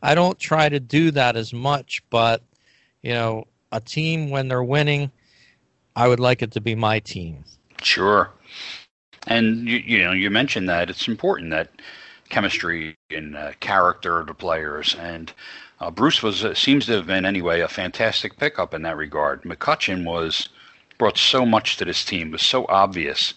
[0.01, 2.43] I don't try to do that as much, but
[3.01, 5.11] you know, a team when they're winning,
[5.95, 7.43] I would like it to be my team.
[7.81, 8.31] Sure.
[9.27, 11.69] And you, you know, you mentioned that it's important that
[12.29, 15.33] chemistry and uh, character of the players and
[15.79, 19.43] uh, Bruce was uh, seems to have been anyway a fantastic pickup in that regard.
[19.43, 20.49] McCutchen was
[20.97, 22.31] brought so much to this team.
[22.31, 23.33] Was so obvious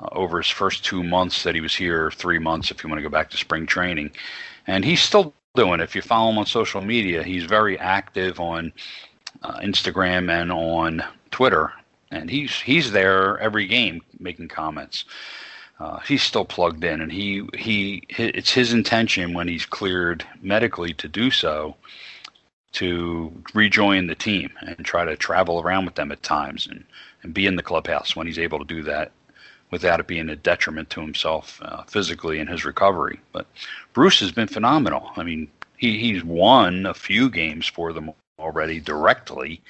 [0.00, 2.98] uh, over his first two months that he was here, three months if you want
[2.98, 4.10] to go back to spring training,
[4.66, 5.80] and he's still doing.
[5.80, 5.84] It.
[5.84, 8.72] If you follow him on social media, he's very active on
[9.42, 11.72] uh, Instagram and on Twitter,
[12.12, 15.04] and he's he's there every game making comments
[15.82, 20.94] uh, he's still plugged in, and he he it's his intention when he's cleared medically
[20.94, 21.74] to do so
[22.72, 26.84] to rejoin the team and try to travel around with them at times and
[27.24, 29.10] and be in the clubhouse when he's able to do that
[29.72, 33.18] without it being a detriment to himself uh, physically in his recovery.
[33.32, 33.46] But
[33.92, 35.10] Bruce has been phenomenal.
[35.16, 35.48] I mean,
[35.78, 39.60] he he's won a few games for them already directly.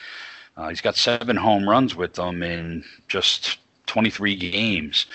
[0.57, 5.07] Uh, he's got seven home runs with them in just 23 games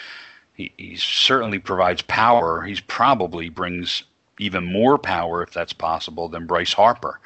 [0.58, 2.64] he, he certainly provides power.
[2.64, 4.04] He's probably brings
[4.40, 7.20] even more power, if that's possible, than Bryce Harper,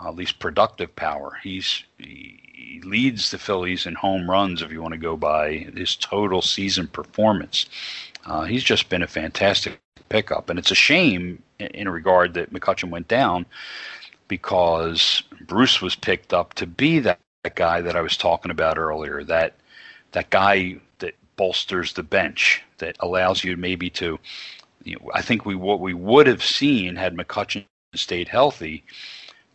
[0.00, 1.38] uh, at least productive power.
[1.42, 5.68] He's he, he leads the Phillies in home runs, if you want to go by
[5.76, 7.66] his total season performance.
[8.24, 12.52] Uh, he's just been a fantastic pickup, and it's a shame in, in regard that
[12.52, 13.46] McCutchen went down
[14.28, 17.18] because Bruce was picked up to be that
[17.54, 19.22] guy that I was talking about earlier.
[19.24, 19.54] That
[20.12, 24.18] that guy that bolsters the bench that allows you maybe to
[24.84, 28.84] you know, I think we what we would have seen had McCutchen stayed healthy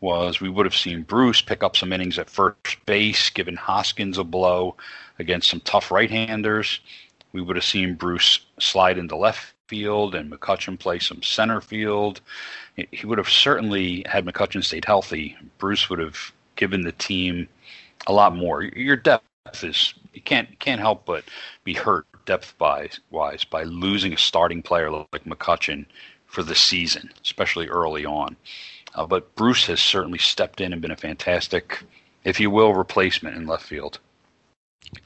[0.01, 4.17] was we would have seen Bruce pick up some innings at first base, giving Hoskins
[4.17, 4.75] a blow
[5.19, 6.79] against some tough right-handers.
[7.33, 12.19] We would have seen Bruce slide into left field and McCutchen play some center field.
[12.75, 15.37] He would have certainly had McCutchen stayed healthy.
[15.59, 17.47] Bruce would have given the team
[18.07, 18.63] a lot more.
[18.63, 19.25] Your depth
[19.63, 21.23] is you can't can't help but
[21.63, 25.85] be hurt depth wise by losing a starting player like McCutchen
[26.27, 28.35] for the season, especially early on.
[28.95, 31.83] Uh, but Bruce has certainly stepped in and been a fantastic,
[32.23, 33.99] if you will, replacement in left field.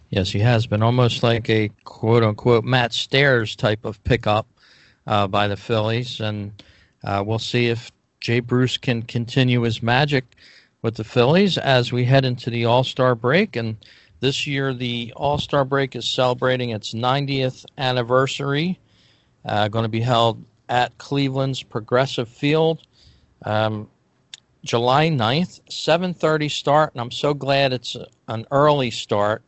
[0.10, 4.48] Yes, he has been almost like a quote unquote Matt Stairs type of pickup
[5.08, 6.20] uh, by the Phillies.
[6.20, 6.64] And
[7.04, 10.26] uh, we'll see if Jay Bruce can continue his magic
[10.86, 13.56] with the Phillies as we head into the All Star break.
[13.56, 13.76] And
[14.20, 18.78] this year, the All Star break is celebrating its 90th anniversary,
[19.46, 22.84] uh, going to be held at Cleveland's Progressive Field.
[23.44, 23.90] Um,
[24.64, 29.42] July 9th, 7:30 start, and I'm so glad it's an early start.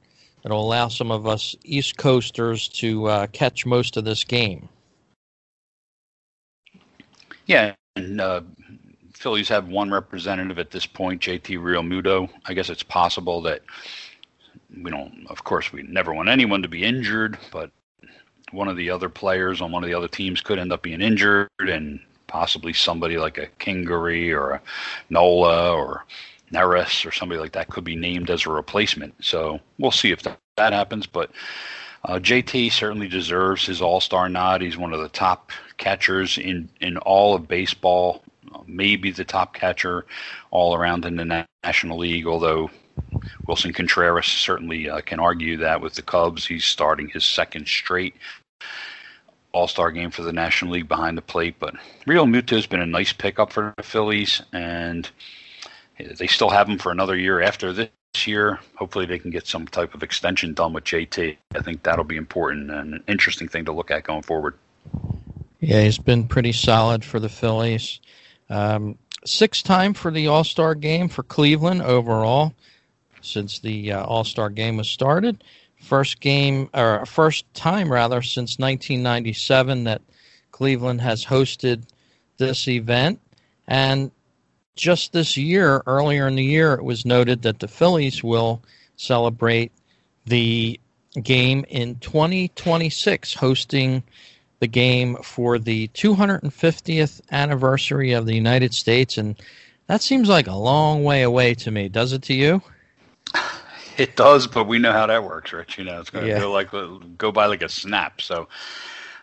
[0.43, 4.69] It'll allow some of us East Coasters to uh, catch most of this game.
[7.45, 8.41] Yeah, and uh,
[9.17, 12.29] Phillies have one representative at this point, JT Realmuto.
[12.45, 13.61] I guess it's possible that
[14.81, 15.25] we don't.
[15.29, 17.71] Of course, we never want anyone to be injured, but
[18.51, 21.01] one of the other players on one of the other teams could end up being
[21.01, 24.61] injured, and possibly somebody like a Kingery or a
[25.09, 26.05] Nola or
[26.51, 29.13] Neris or somebody like that could be named as a replacement.
[29.23, 31.07] So we'll see if that, that happens.
[31.07, 31.31] But
[32.05, 34.61] uh, JT certainly deserves his All Star nod.
[34.61, 38.23] He's one of the top catchers in in all of baseball.
[38.65, 40.05] Maybe the top catcher
[40.51, 42.27] all around in the National League.
[42.27, 42.69] Although
[43.47, 48.15] Willson Contreras certainly uh, can argue that with the Cubs, he's starting his second straight
[49.53, 51.55] all Star game for the National League behind the plate.
[51.59, 55.09] But Realmuto has been a nice pickup for the Phillies, and
[55.97, 57.89] they still have him for another year after this
[58.25, 58.59] year.
[58.75, 61.37] Hopefully, they can get some type of extension done with JT.
[61.55, 64.55] I think that'll be important and an interesting thing to look at going forward.
[65.59, 67.99] Yeah, he's been pretty solid for the Phillies.
[68.49, 72.53] Um, sixth time for the All Star game for Cleveland overall
[73.21, 75.43] since the uh, All Star game was started.
[75.81, 80.01] First game or first time rather since 1997 that
[80.51, 81.83] Cleveland has hosted
[82.37, 83.19] this event.
[83.67, 84.11] And
[84.75, 88.61] just this year earlier in the year it was noted that the Phillies will
[88.95, 89.71] celebrate
[90.25, 90.79] the
[91.21, 94.03] game in 2026 hosting
[94.59, 99.35] the game for the 250th anniversary of the United States and
[99.87, 102.61] that seems like a long way away to me does it to you
[103.97, 105.77] it does, but we know how that works, Rich.
[105.77, 106.39] You know, it's going to yeah.
[106.39, 106.69] go like
[107.17, 108.21] go by like a snap.
[108.21, 108.47] So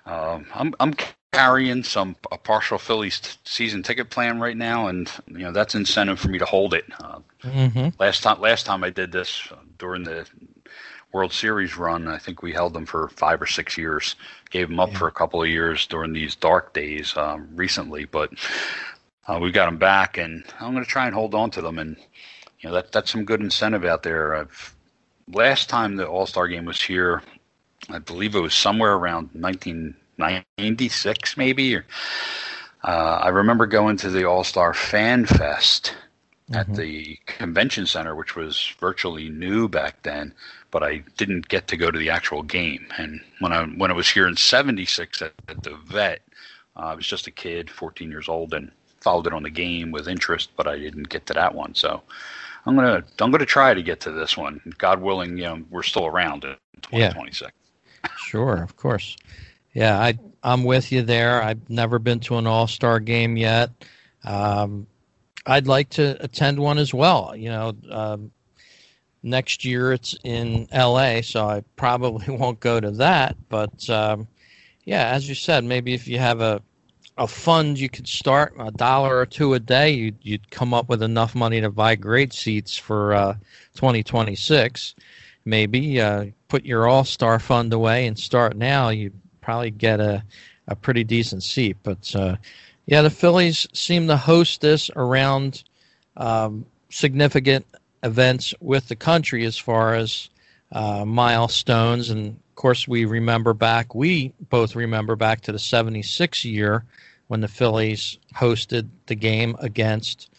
[0.07, 0.94] um, I'm I'm
[1.33, 5.75] carrying some a partial Phillies t- season ticket plan right now, and you know that's
[5.75, 6.85] incentive for me to hold it.
[7.01, 7.88] Uh, mm-hmm.
[7.99, 10.27] Last time last time I did this uh, during the
[11.14, 14.16] World Series run, I think we held them for five or six years.
[14.50, 14.98] Gave them up yeah.
[14.98, 18.33] for a couple of years during these dark days um, recently, but
[19.29, 21.79] uh, we got them back, and I'm going to try and hold on to them
[21.79, 21.96] and
[22.64, 24.35] you know that that's some good incentive out there.
[24.35, 24.74] I've,
[25.33, 27.22] last time the All Star Game was here,
[27.90, 31.77] I believe it was somewhere around 1996, maybe.
[31.77, 31.85] Or,
[32.83, 35.94] uh, I remember going to the All Star Fan Fest
[36.50, 36.54] mm-hmm.
[36.54, 40.35] at the convention center, which was virtually new back then.
[40.70, 42.87] But I didn't get to go to the actual game.
[42.98, 46.22] And when I when I was here in '76 at, at, the Vet,
[46.76, 49.92] uh, I was just a kid, 14 years old, and followed it on the game
[49.92, 51.74] with interest, but I didn't get to that one.
[51.74, 52.02] So
[52.66, 54.61] I'm gonna I'm gonna try to get to this one.
[54.78, 57.53] God willing, you know, we're still around in 2026.
[58.03, 58.11] Yeah.
[58.16, 59.16] sure, of course.
[59.74, 61.42] Yeah, I I'm with you there.
[61.42, 63.70] I've never been to an All Star game yet.
[64.24, 64.86] Um,
[65.47, 67.34] I'd like to attend one as well.
[67.36, 68.30] You know, um,
[69.22, 73.36] next year it's in L.A., so I probably won't go to that.
[73.49, 74.28] But um,
[74.84, 76.62] yeah, as you said, maybe if you have a
[77.16, 80.88] a fund you could start a dollar or two a day you'd, you'd come up
[80.88, 83.34] with enough money to buy great seats for uh,
[83.74, 84.95] 2026
[85.45, 90.24] maybe uh, put your all-star fund away and start now you'd probably get a,
[90.66, 92.34] a pretty decent seat but uh,
[92.87, 95.64] yeah the phillies seem to host this around
[96.16, 97.66] um, significant
[98.03, 100.28] events with the country as far as
[100.72, 106.45] uh, milestones and of course, we remember back, we both remember back to the 76
[106.45, 106.85] year
[107.26, 110.30] when the Phillies hosted the game against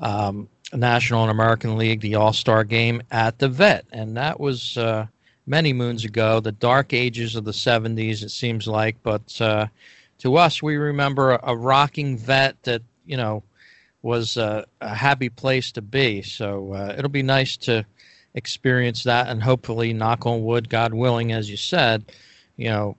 [0.00, 3.84] um, National and American League, the All Star game at the Vet.
[3.92, 5.06] And that was uh,
[5.46, 8.96] many moons ago, the dark ages of the 70s, it seems like.
[9.04, 9.68] But uh,
[10.18, 13.42] to us, we remember a, a rocking vet that you know
[14.02, 16.22] was a, a happy place to be.
[16.22, 17.86] So uh, it'll be nice to
[18.34, 22.04] experience that, and hopefully, knock on wood, God willing, as you said,
[22.56, 22.96] you know,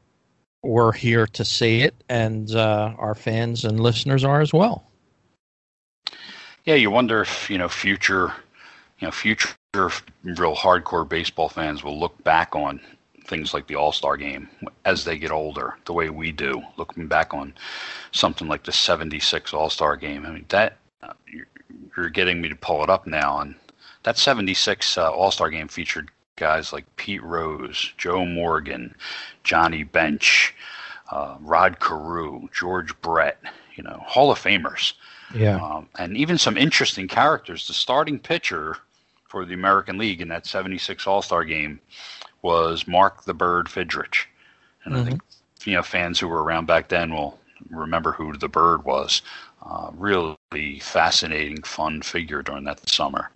[0.64, 4.84] we're here to see it, and uh, our fans and listeners are as well.
[6.66, 8.34] Yeah, you wonder if you know future,
[9.00, 12.80] you know, future real hardcore baseball fans will look back on
[13.26, 14.50] things like the All Star game
[14.86, 17.54] as they get older, the way we do, looking back on
[18.12, 20.26] something like the '76 All Star game.
[20.26, 21.14] I mean, that uh,
[21.96, 23.56] you're getting me to pull it up now, and
[24.04, 28.96] that '76 uh, All Star game featured guys like Pete Rose, Joe Morgan,
[29.44, 30.54] Johnny Bench,
[31.12, 33.40] uh, Rod Carew, George Brett,
[33.76, 34.94] you know, Hall of Famers.
[35.34, 35.58] Yeah.
[35.58, 37.68] Um, and even some interesting characters.
[37.68, 38.78] The starting pitcher
[39.28, 41.80] for the American League in that 76 All Star game
[42.46, 44.28] was Mark the Bird Fidrych.
[44.84, 45.02] And mm-hmm.
[45.02, 45.22] I think,
[45.66, 47.40] you know, fans who were around back then will
[47.72, 49.24] remember who the Bird was.
[49.64, 53.32] Uh, really fascinating, fun figure during that summer.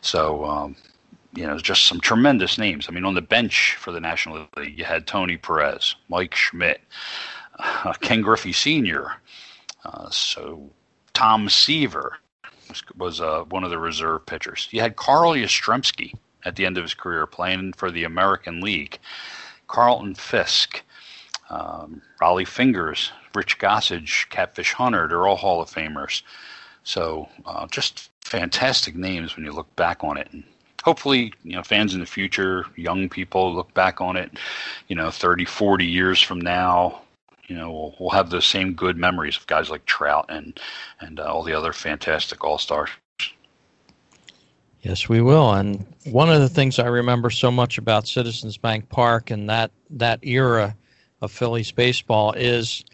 [0.00, 0.76] So, um,
[1.34, 2.86] you know, just some tremendous names.
[2.88, 6.80] I mean, on the bench for the National League, you had Tony Perez, Mike Schmidt,
[7.58, 9.12] uh, Ken Griffey Sr.,
[9.84, 10.70] uh, so
[11.12, 12.16] Tom Seaver
[12.70, 14.68] was, was uh, one of the reserve pitchers.
[14.70, 16.14] You had Carl Yastrzemski
[16.44, 18.98] at the end of his career playing for the American League.
[19.68, 20.82] Carlton Fisk,
[21.50, 26.22] um, Rollie Fingers, Rich Gossage, Catfish Hunter, they're all Hall of Famers.
[26.84, 30.28] So uh, just fantastic names when you look back on it.
[30.32, 30.44] And
[30.82, 34.32] hopefully, you know, fans in the future, young people look back on it,
[34.88, 37.02] you know, 30, 40 years from now,
[37.46, 40.58] you know, we'll, we'll have those same good memories of guys like Trout and
[41.00, 42.90] and uh, all the other fantastic All Stars.
[44.82, 45.52] Yes, we will.
[45.52, 49.70] And one of the things I remember so much about Citizens Bank Park and that
[49.90, 50.76] that era
[51.20, 52.84] of Phillies baseball is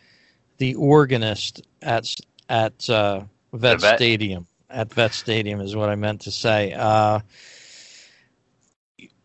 [0.59, 2.15] the organist at
[2.49, 3.23] at uh,
[3.53, 4.47] Vet, Vet, Stadium.
[4.69, 6.75] At Vet Stadium is what I meant to say.
[6.75, 7.21] Uh,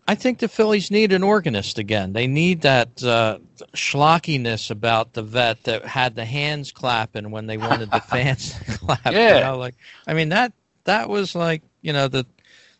[0.07, 2.13] I think the Phillies need an organist again.
[2.13, 3.39] They need that uh,
[3.73, 8.77] schlockiness about the vet that had the hands clapping when they wanted the fans to
[8.77, 9.05] clap.
[9.05, 9.35] Yeah.
[9.35, 9.75] You know, like
[10.07, 10.53] I mean that
[10.85, 12.25] that was like you know the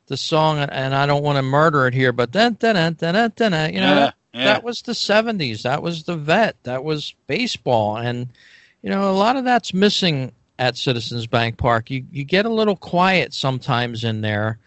[0.07, 3.73] the song, and I don't want to murder it here, but then then then then
[3.73, 4.45] you know yeah, yeah.
[4.45, 5.63] that was the '70s.
[5.63, 6.55] That was the vet.
[6.63, 8.27] That was baseball, and
[8.81, 11.89] you know a lot of that's missing at Citizens Bank Park.
[11.89, 14.59] You you get a little quiet sometimes in there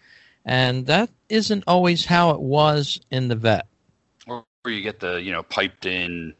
[0.47, 3.67] and that isn't always how it was in the vet.
[4.27, 6.33] Or you get the you know piped in,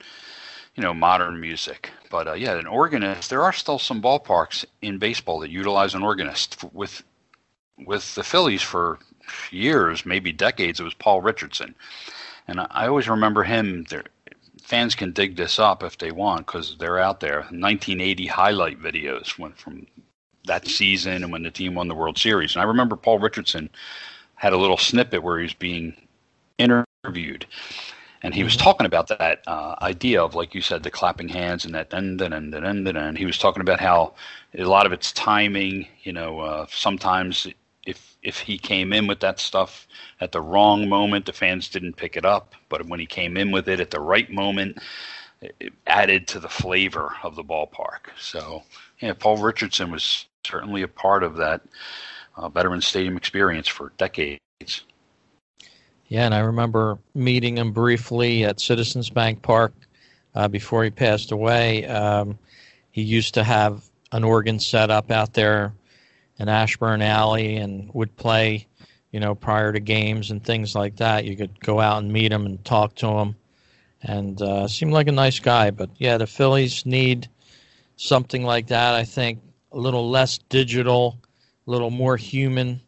[0.75, 1.91] you know, modern music.
[2.09, 3.29] But uh, yeah, an organist.
[3.29, 6.63] There are still some ballparks in baseball that utilize an organist.
[6.73, 7.03] With
[7.86, 8.99] with the Phillies for
[9.51, 11.75] years, maybe decades, it was Paul Richardson,
[12.47, 13.86] and I, always remember him.
[13.89, 14.05] There,
[14.63, 17.39] fans can dig this up if they want because they're out there.
[17.39, 19.86] 1980 highlight videos went from
[20.45, 22.55] that season and when the team won the World Series.
[22.55, 23.69] And I remember Paul Richardson
[24.36, 25.95] had a little snippet where he was being
[26.57, 27.45] interviewed,
[28.23, 28.63] and he was mm-hmm.
[28.63, 32.17] talking about that uh, idea of, like you said, the clapping hands and that dun
[32.17, 32.97] dun dun dun.
[32.97, 34.13] And he was talking about how
[34.57, 35.88] a lot of it's timing.
[36.03, 37.47] You know, uh, sometimes
[38.28, 39.88] if he came in with that stuff
[40.19, 42.55] at the wrong moment, the fans didn't pick it up.
[42.67, 44.80] But when he came in with it at the right moment,
[45.41, 48.09] it added to the flavor of the ballpark.
[48.19, 48.63] So,
[48.99, 51.61] yeah, Paul Richardson was certainly a part of that
[52.36, 54.41] uh, Veterans Stadium experience for decades.
[56.09, 59.73] Yeah, and I remember meeting him briefly at Citizens Bank Park
[60.36, 61.86] uh, before he passed away.
[61.86, 62.38] Um,
[62.91, 65.71] he used to have an organ set up out there
[66.39, 68.67] in Ashburn Alley and would play,
[69.11, 71.25] you know, prior to games and things like that.
[71.25, 73.35] You could go out and meet him and talk to him,
[74.03, 75.71] and uh, seemed like a nice guy.
[75.71, 77.27] But yeah, the Phillies need
[77.95, 78.93] something like that.
[78.95, 79.39] I think
[79.71, 81.17] a little less digital,
[81.65, 82.81] a little more human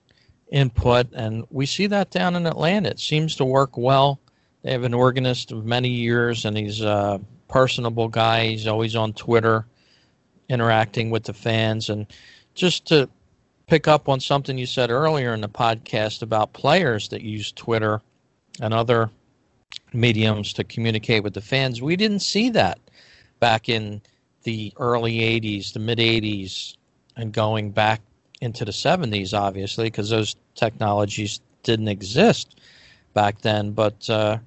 [0.52, 2.90] input, and we see that down in Atlanta.
[2.90, 4.20] It seems to work well.
[4.64, 8.48] They have an organist of many years, and he's a personable guy.
[8.48, 9.66] He's always on Twitter,
[10.50, 12.08] interacting with the fans, and
[12.56, 13.10] just to
[13.70, 18.02] pick up on something you said earlier in the podcast about players that use Twitter
[18.60, 19.12] and other
[19.94, 21.82] mediums to communicate with the fans.
[21.82, 22.80] We didn't see that
[23.40, 24.02] back in
[24.44, 26.78] the early 80s, the mid 80s,
[27.16, 28.02] and going back
[28.42, 32.60] into the 70s, obviously, because those technologies didn't exist
[33.14, 33.72] back then.
[33.72, 34.40] But uh,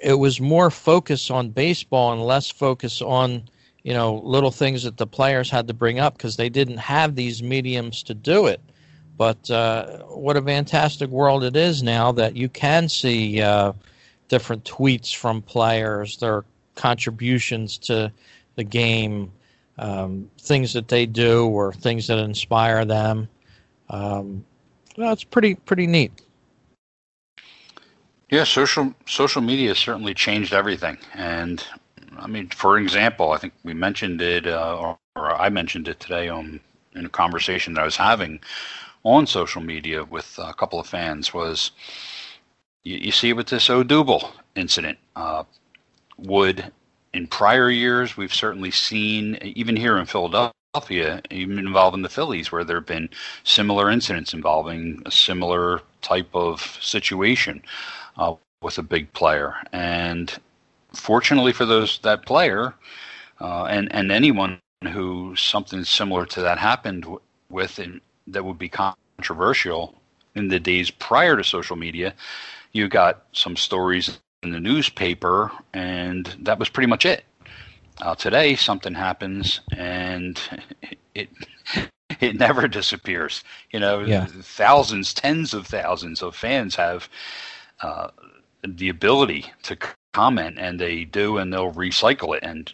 [0.00, 3.48] it was more focus on baseball and less focus on
[3.84, 7.14] you know little things that the players had to bring up because they didn't have
[7.14, 8.60] these mediums to do it.
[9.16, 13.72] But uh, what a fantastic world it is now that you can see uh,
[14.28, 18.10] different tweets from players, their contributions to
[18.56, 19.30] the game,
[19.78, 23.28] um, things that they do or things that inspire them.
[23.88, 24.44] Um,
[24.96, 26.10] well, it's pretty pretty neat.
[28.30, 31.64] Yeah, social social media has certainly changed everything, and
[32.18, 36.28] I mean, for example, I think we mentioned it, uh, or, I mentioned it today
[36.28, 36.60] on
[36.94, 38.40] in a conversation that I was having
[39.02, 41.34] on social media with a couple of fans.
[41.34, 41.70] Was
[42.82, 45.44] you, you see with this Odubel incident, uh,
[46.18, 46.72] would
[47.12, 52.64] in prior years we've certainly seen even here in Philadelphia, even involving the Phillies, where
[52.64, 53.08] there have been
[53.44, 57.62] similar incidents involving a similar type of situation
[58.16, 60.38] uh, with a big player, and
[60.94, 62.74] fortunately for those that player
[63.40, 64.60] uh, and and anyone
[64.92, 67.06] who something similar to that happened
[67.50, 69.94] with and that would be controversial
[70.34, 72.14] in the days prior to social media,
[72.72, 77.24] you got some stories in the newspaper, and that was pretty much it.
[78.00, 80.40] Uh, today, something happens, and
[81.14, 81.30] it
[82.20, 83.44] it never disappears.
[83.70, 84.26] You know, yeah.
[84.26, 87.08] thousands, tens of thousands of fans have
[87.82, 88.08] uh,
[88.66, 89.76] the ability to
[90.14, 92.42] comment and they do and they'll recycle it.
[92.42, 92.72] And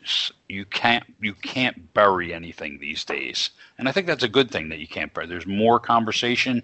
[0.49, 3.51] you can't you can't bury anything these days.
[3.79, 5.27] And i think that's a good thing that you can't bury.
[5.27, 6.63] There's more conversation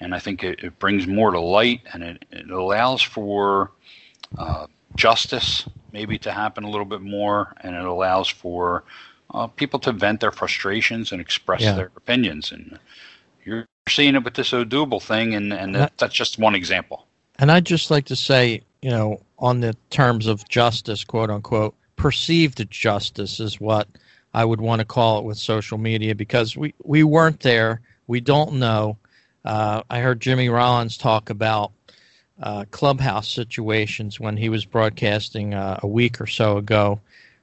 [0.00, 3.70] and i think it, it brings more to light and it, it allows for
[4.38, 8.84] uh, justice maybe to happen a little bit more and it allows for
[9.34, 11.74] uh, people to vent their frustrations and express Yeah.
[11.74, 12.52] their opinions.
[12.52, 12.78] And
[13.44, 17.06] you're seeing it with this Odubel thing and, and that, that's just one example.
[17.38, 21.74] And I'd just like to say, you know, on the terms of justice, quote unquote,
[21.96, 23.88] perceived justice is what
[24.34, 27.80] I would want to call it with social media because we, we weren't there.
[28.06, 28.98] We don't know.
[29.44, 31.72] Uh, I heard Jimmy Rollins talk about
[32.42, 37.00] uh, clubhouse situations when he was broadcasting uh, a week or so ago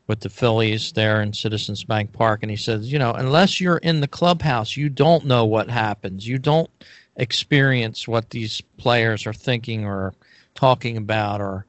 [0.08, 2.40] with the Phillies there in Citizens Bank Park.
[2.44, 6.28] And he says, you know, unless you're in the clubhouse, you don't know what happens.
[6.28, 6.70] You don't
[7.16, 10.14] experience what these players are thinking or
[10.56, 11.66] talking about or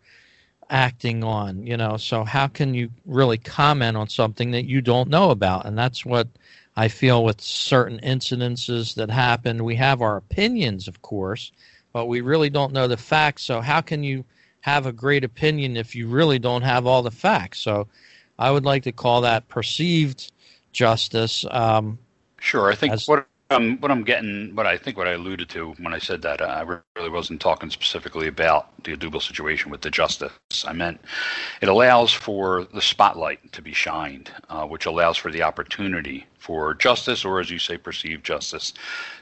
[0.70, 1.96] acting on you know?
[1.96, 5.66] So how can you really comment on something that you don't know about?
[5.66, 6.28] And that's what
[6.76, 9.64] i feel with certain incidences that happen.
[9.64, 11.52] We have our opinions of course
[11.92, 13.42] but we really don't know the facts.
[13.44, 14.24] So how can you
[14.60, 17.60] have a great opinion if you really don't have all the facts?
[17.60, 17.86] So
[18.38, 20.32] i would like to call that perceived
[20.72, 21.98] justice um,
[22.40, 22.70] Sure.
[22.70, 25.72] I think As- what um, what I'm getting, what I think, what I alluded to
[25.78, 29.82] when I said that, uh, I really wasn't talking specifically about the Odubel situation with
[29.82, 30.32] the justice.
[30.66, 31.00] I meant
[31.60, 36.74] it allows for the spotlight to be shined, uh, which allows for the opportunity for
[36.74, 38.72] justice, or as you say, perceived justice,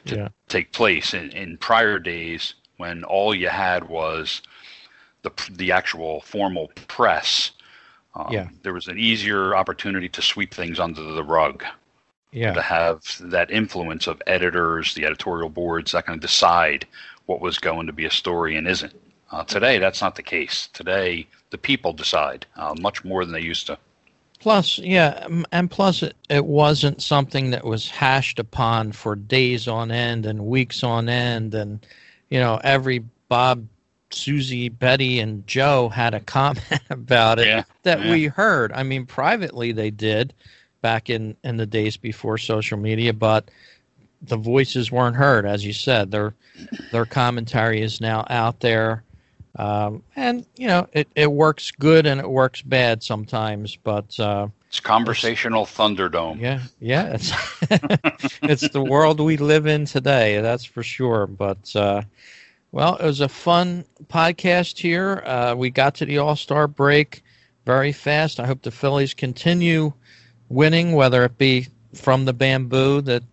[0.05, 0.29] to Yeah.
[0.47, 1.13] take place.
[1.13, 4.41] In, in prior days, when all you had was
[5.21, 7.51] the the actual formal press,
[8.15, 8.47] um, Yeah.
[8.63, 11.63] there was an easier opportunity to sweep things under the rug
[12.33, 16.85] yeah to have that influence of editors, the editorial boards that can decide
[17.25, 18.93] what was going to be a story and isn't.
[19.31, 20.69] Uh, today, that's not the case.
[20.73, 23.77] Today, the people decide uh, much more than they used to.
[24.39, 29.89] Plus, yeah, and plus, it, it wasn't something that was hashed upon for days on
[29.89, 31.55] end and weeks on end.
[31.55, 31.85] And,
[32.29, 33.65] you know, every Bob,
[34.11, 38.11] Susie, Betty, and Joe had a comment about it Yeah, that yeah.
[38.11, 38.73] we heard.
[38.73, 40.33] I mean, privately they did
[40.83, 43.49] back in, in the days before social media, but
[44.21, 46.11] the voices weren't heard, as you said.
[46.11, 46.35] Their,
[46.91, 49.03] their commentary is now out there.
[49.55, 54.19] Um, and, you know, it, it works good and it works bad sometimes, but.
[54.19, 56.39] Uh, It's conversational Thunderdome.
[56.39, 57.31] yeah, yeah, it's
[58.43, 60.41] it's the world we live in today.
[60.41, 61.27] That's for sure.
[61.27, 62.01] But uh,
[62.71, 65.21] well, it was a fun podcast here.
[65.25, 67.23] Uh, we got to the All Star break
[67.65, 68.39] very fast.
[68.39, 69.93] I hope the Phillies continue
[70.53, 73.23] winning, whether it be from the bamboo that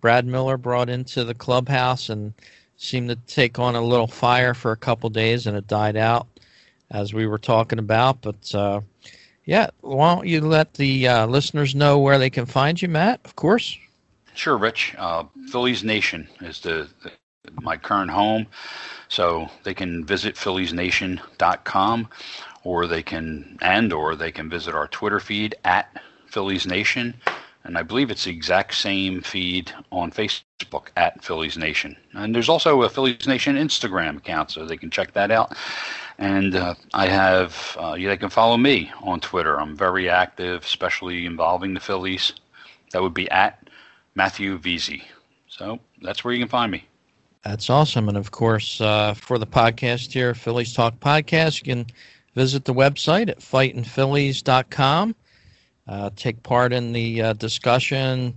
[0.00, 2.32] Brad Miller brought into the clubhouse and
[2.76, 6.26] seemed to take on a little fire for a couple days, and it died out
[6.90, 8.22] as we were talking about.
[8.22, 8.80] But uh,
[9.44, 13.20] yeah, why don't you let the uh, listeners know where they can find you, Matt?
[13.24, 13.76] Of course.
[14.34, 14.94] Sure, Rich.
[14.96, 17.12] Uh, Phillies Nation is the, the
[17.62, 18.46] my current home,
[19.08, 22.08] so they can visit PhilliesNation.com,
[22.64, 25.90] or they can and or they can visit our Twitter feed at
[26.30, 27.14] Phillies Nation,
[27.64, 31.96] and I believe it's the exact same feed on Facebook at Phillies Nation.
[32.12, 35.56] And there's also a Phillies Nation Instagram account, so they can check that out.
[36.18, 39.58] And uh, I have, uh, they can follow me on Twitter.
[39.58, 42.32] I'm very active, especially involving the Phillies.
[42.92, 43.68] That would be at
[44.14, 45.02] Matthew Veasey.
[45.48, 46.84] So that's where you can find me.
[47.42, 48.08] That's awesome.
[48.08, 51.86] And of course, uh, for the podcast here, Phillies Talk Podcast, you can
[52.34, 55.14] visit the website at fightingphillies.com.
[55.90, 58.34] uh, take part in the uh, discussion.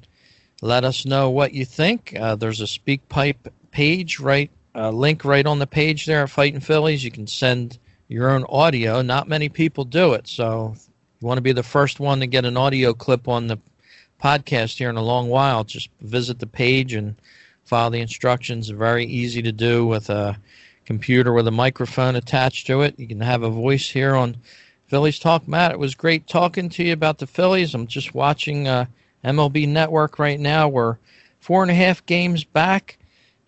[0.62, 2.16] Let us know what you think.
[2.20, 4.52] Uh, there's a SpeakPipe page, right?
[4.76, 7.04] link right on the page there at Fighting Phillies.
[7.04, 7.78] You can send
[8.08, 9.04] your own audio.
[9.04, 10.76] Not many people do it, so
[11.22, 13.60] you want to be the first one to get an audio clip on the
[14.20, 15.64] podcast here in a long while.
[15.64, 17.16] Just visit the page and
[17.66, 18.70] follow the instructions.
[18.70, 20.40] Very easy to do with a
[20.86, 22.98] computer with a microphone attached to it.
[22.98, 24.38] You can have a voice here on
[24.94, 25.48] Phillies Talk.
[25.48, 27.74] Matt, it was great talking to you about the Phillies.
[27.74, 28.86] I'm just watching uh,
[29.26, 30.68] MLB Network right now.
[30.68, 30.98] We're
[31.40, 33.00] four and a half games back,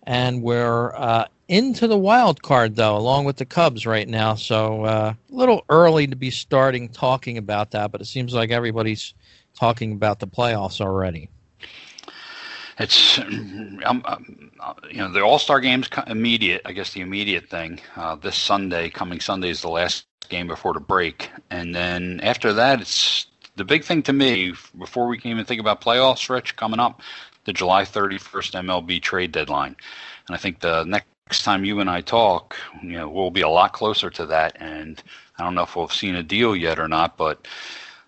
[0.08, 4.34] and we're uh, into the wild card though, along with the Cubs right now.
[4.34, 8.50] So uh, a little early to be starting talking about that, but it seems like
[8.50, 9.14] everybody's
[9.56, 11.28] talking about the playoffs already.
[12.80, 14.50] It's um, um,
[14.90, 16.62] you know the All Star game's immediate.
[16.64, 20.74] I guess the immediate thing uh, this Sunday, coming Sunday, is the last game before
[20.74, 24.52] the break, and then after that, it's the big thing to me.
[24.78, 27.00] Before we can even think about playoffs, Rich, coming up,
[27.44, 29.76] the July 31st MLB trade deadline,
[30.26, 33.48] and I think the next time you and I talk, you know, we'll be a
[33.48, 34.56] lot closer to that.
[34.60, 35.02] And
[35.38, 37.46] I don't know if we've seen a deal yet or not, but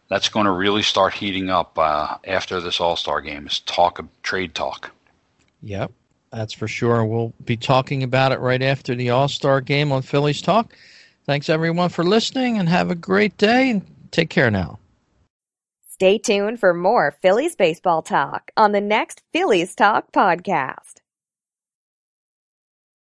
[0.08, 3.46] that's going to really start heating up uh, after this All Star game.
[3.46, 4.90] Is talk of trade talk.
[5.62, 5.92] Yep,
[6.30, 7.04] that's for sure.
[7.04, 10.74] We'll be talking about it right after the All Star game on Phillies Talk.
[11.28, 13.68] Thanks everyone for listening, and have a great day.
[13.68, 14.78] And take care now.
[15.90, 21.02] Stay tuned for more Phillies baseball talk on the next Phillies Talk podcast.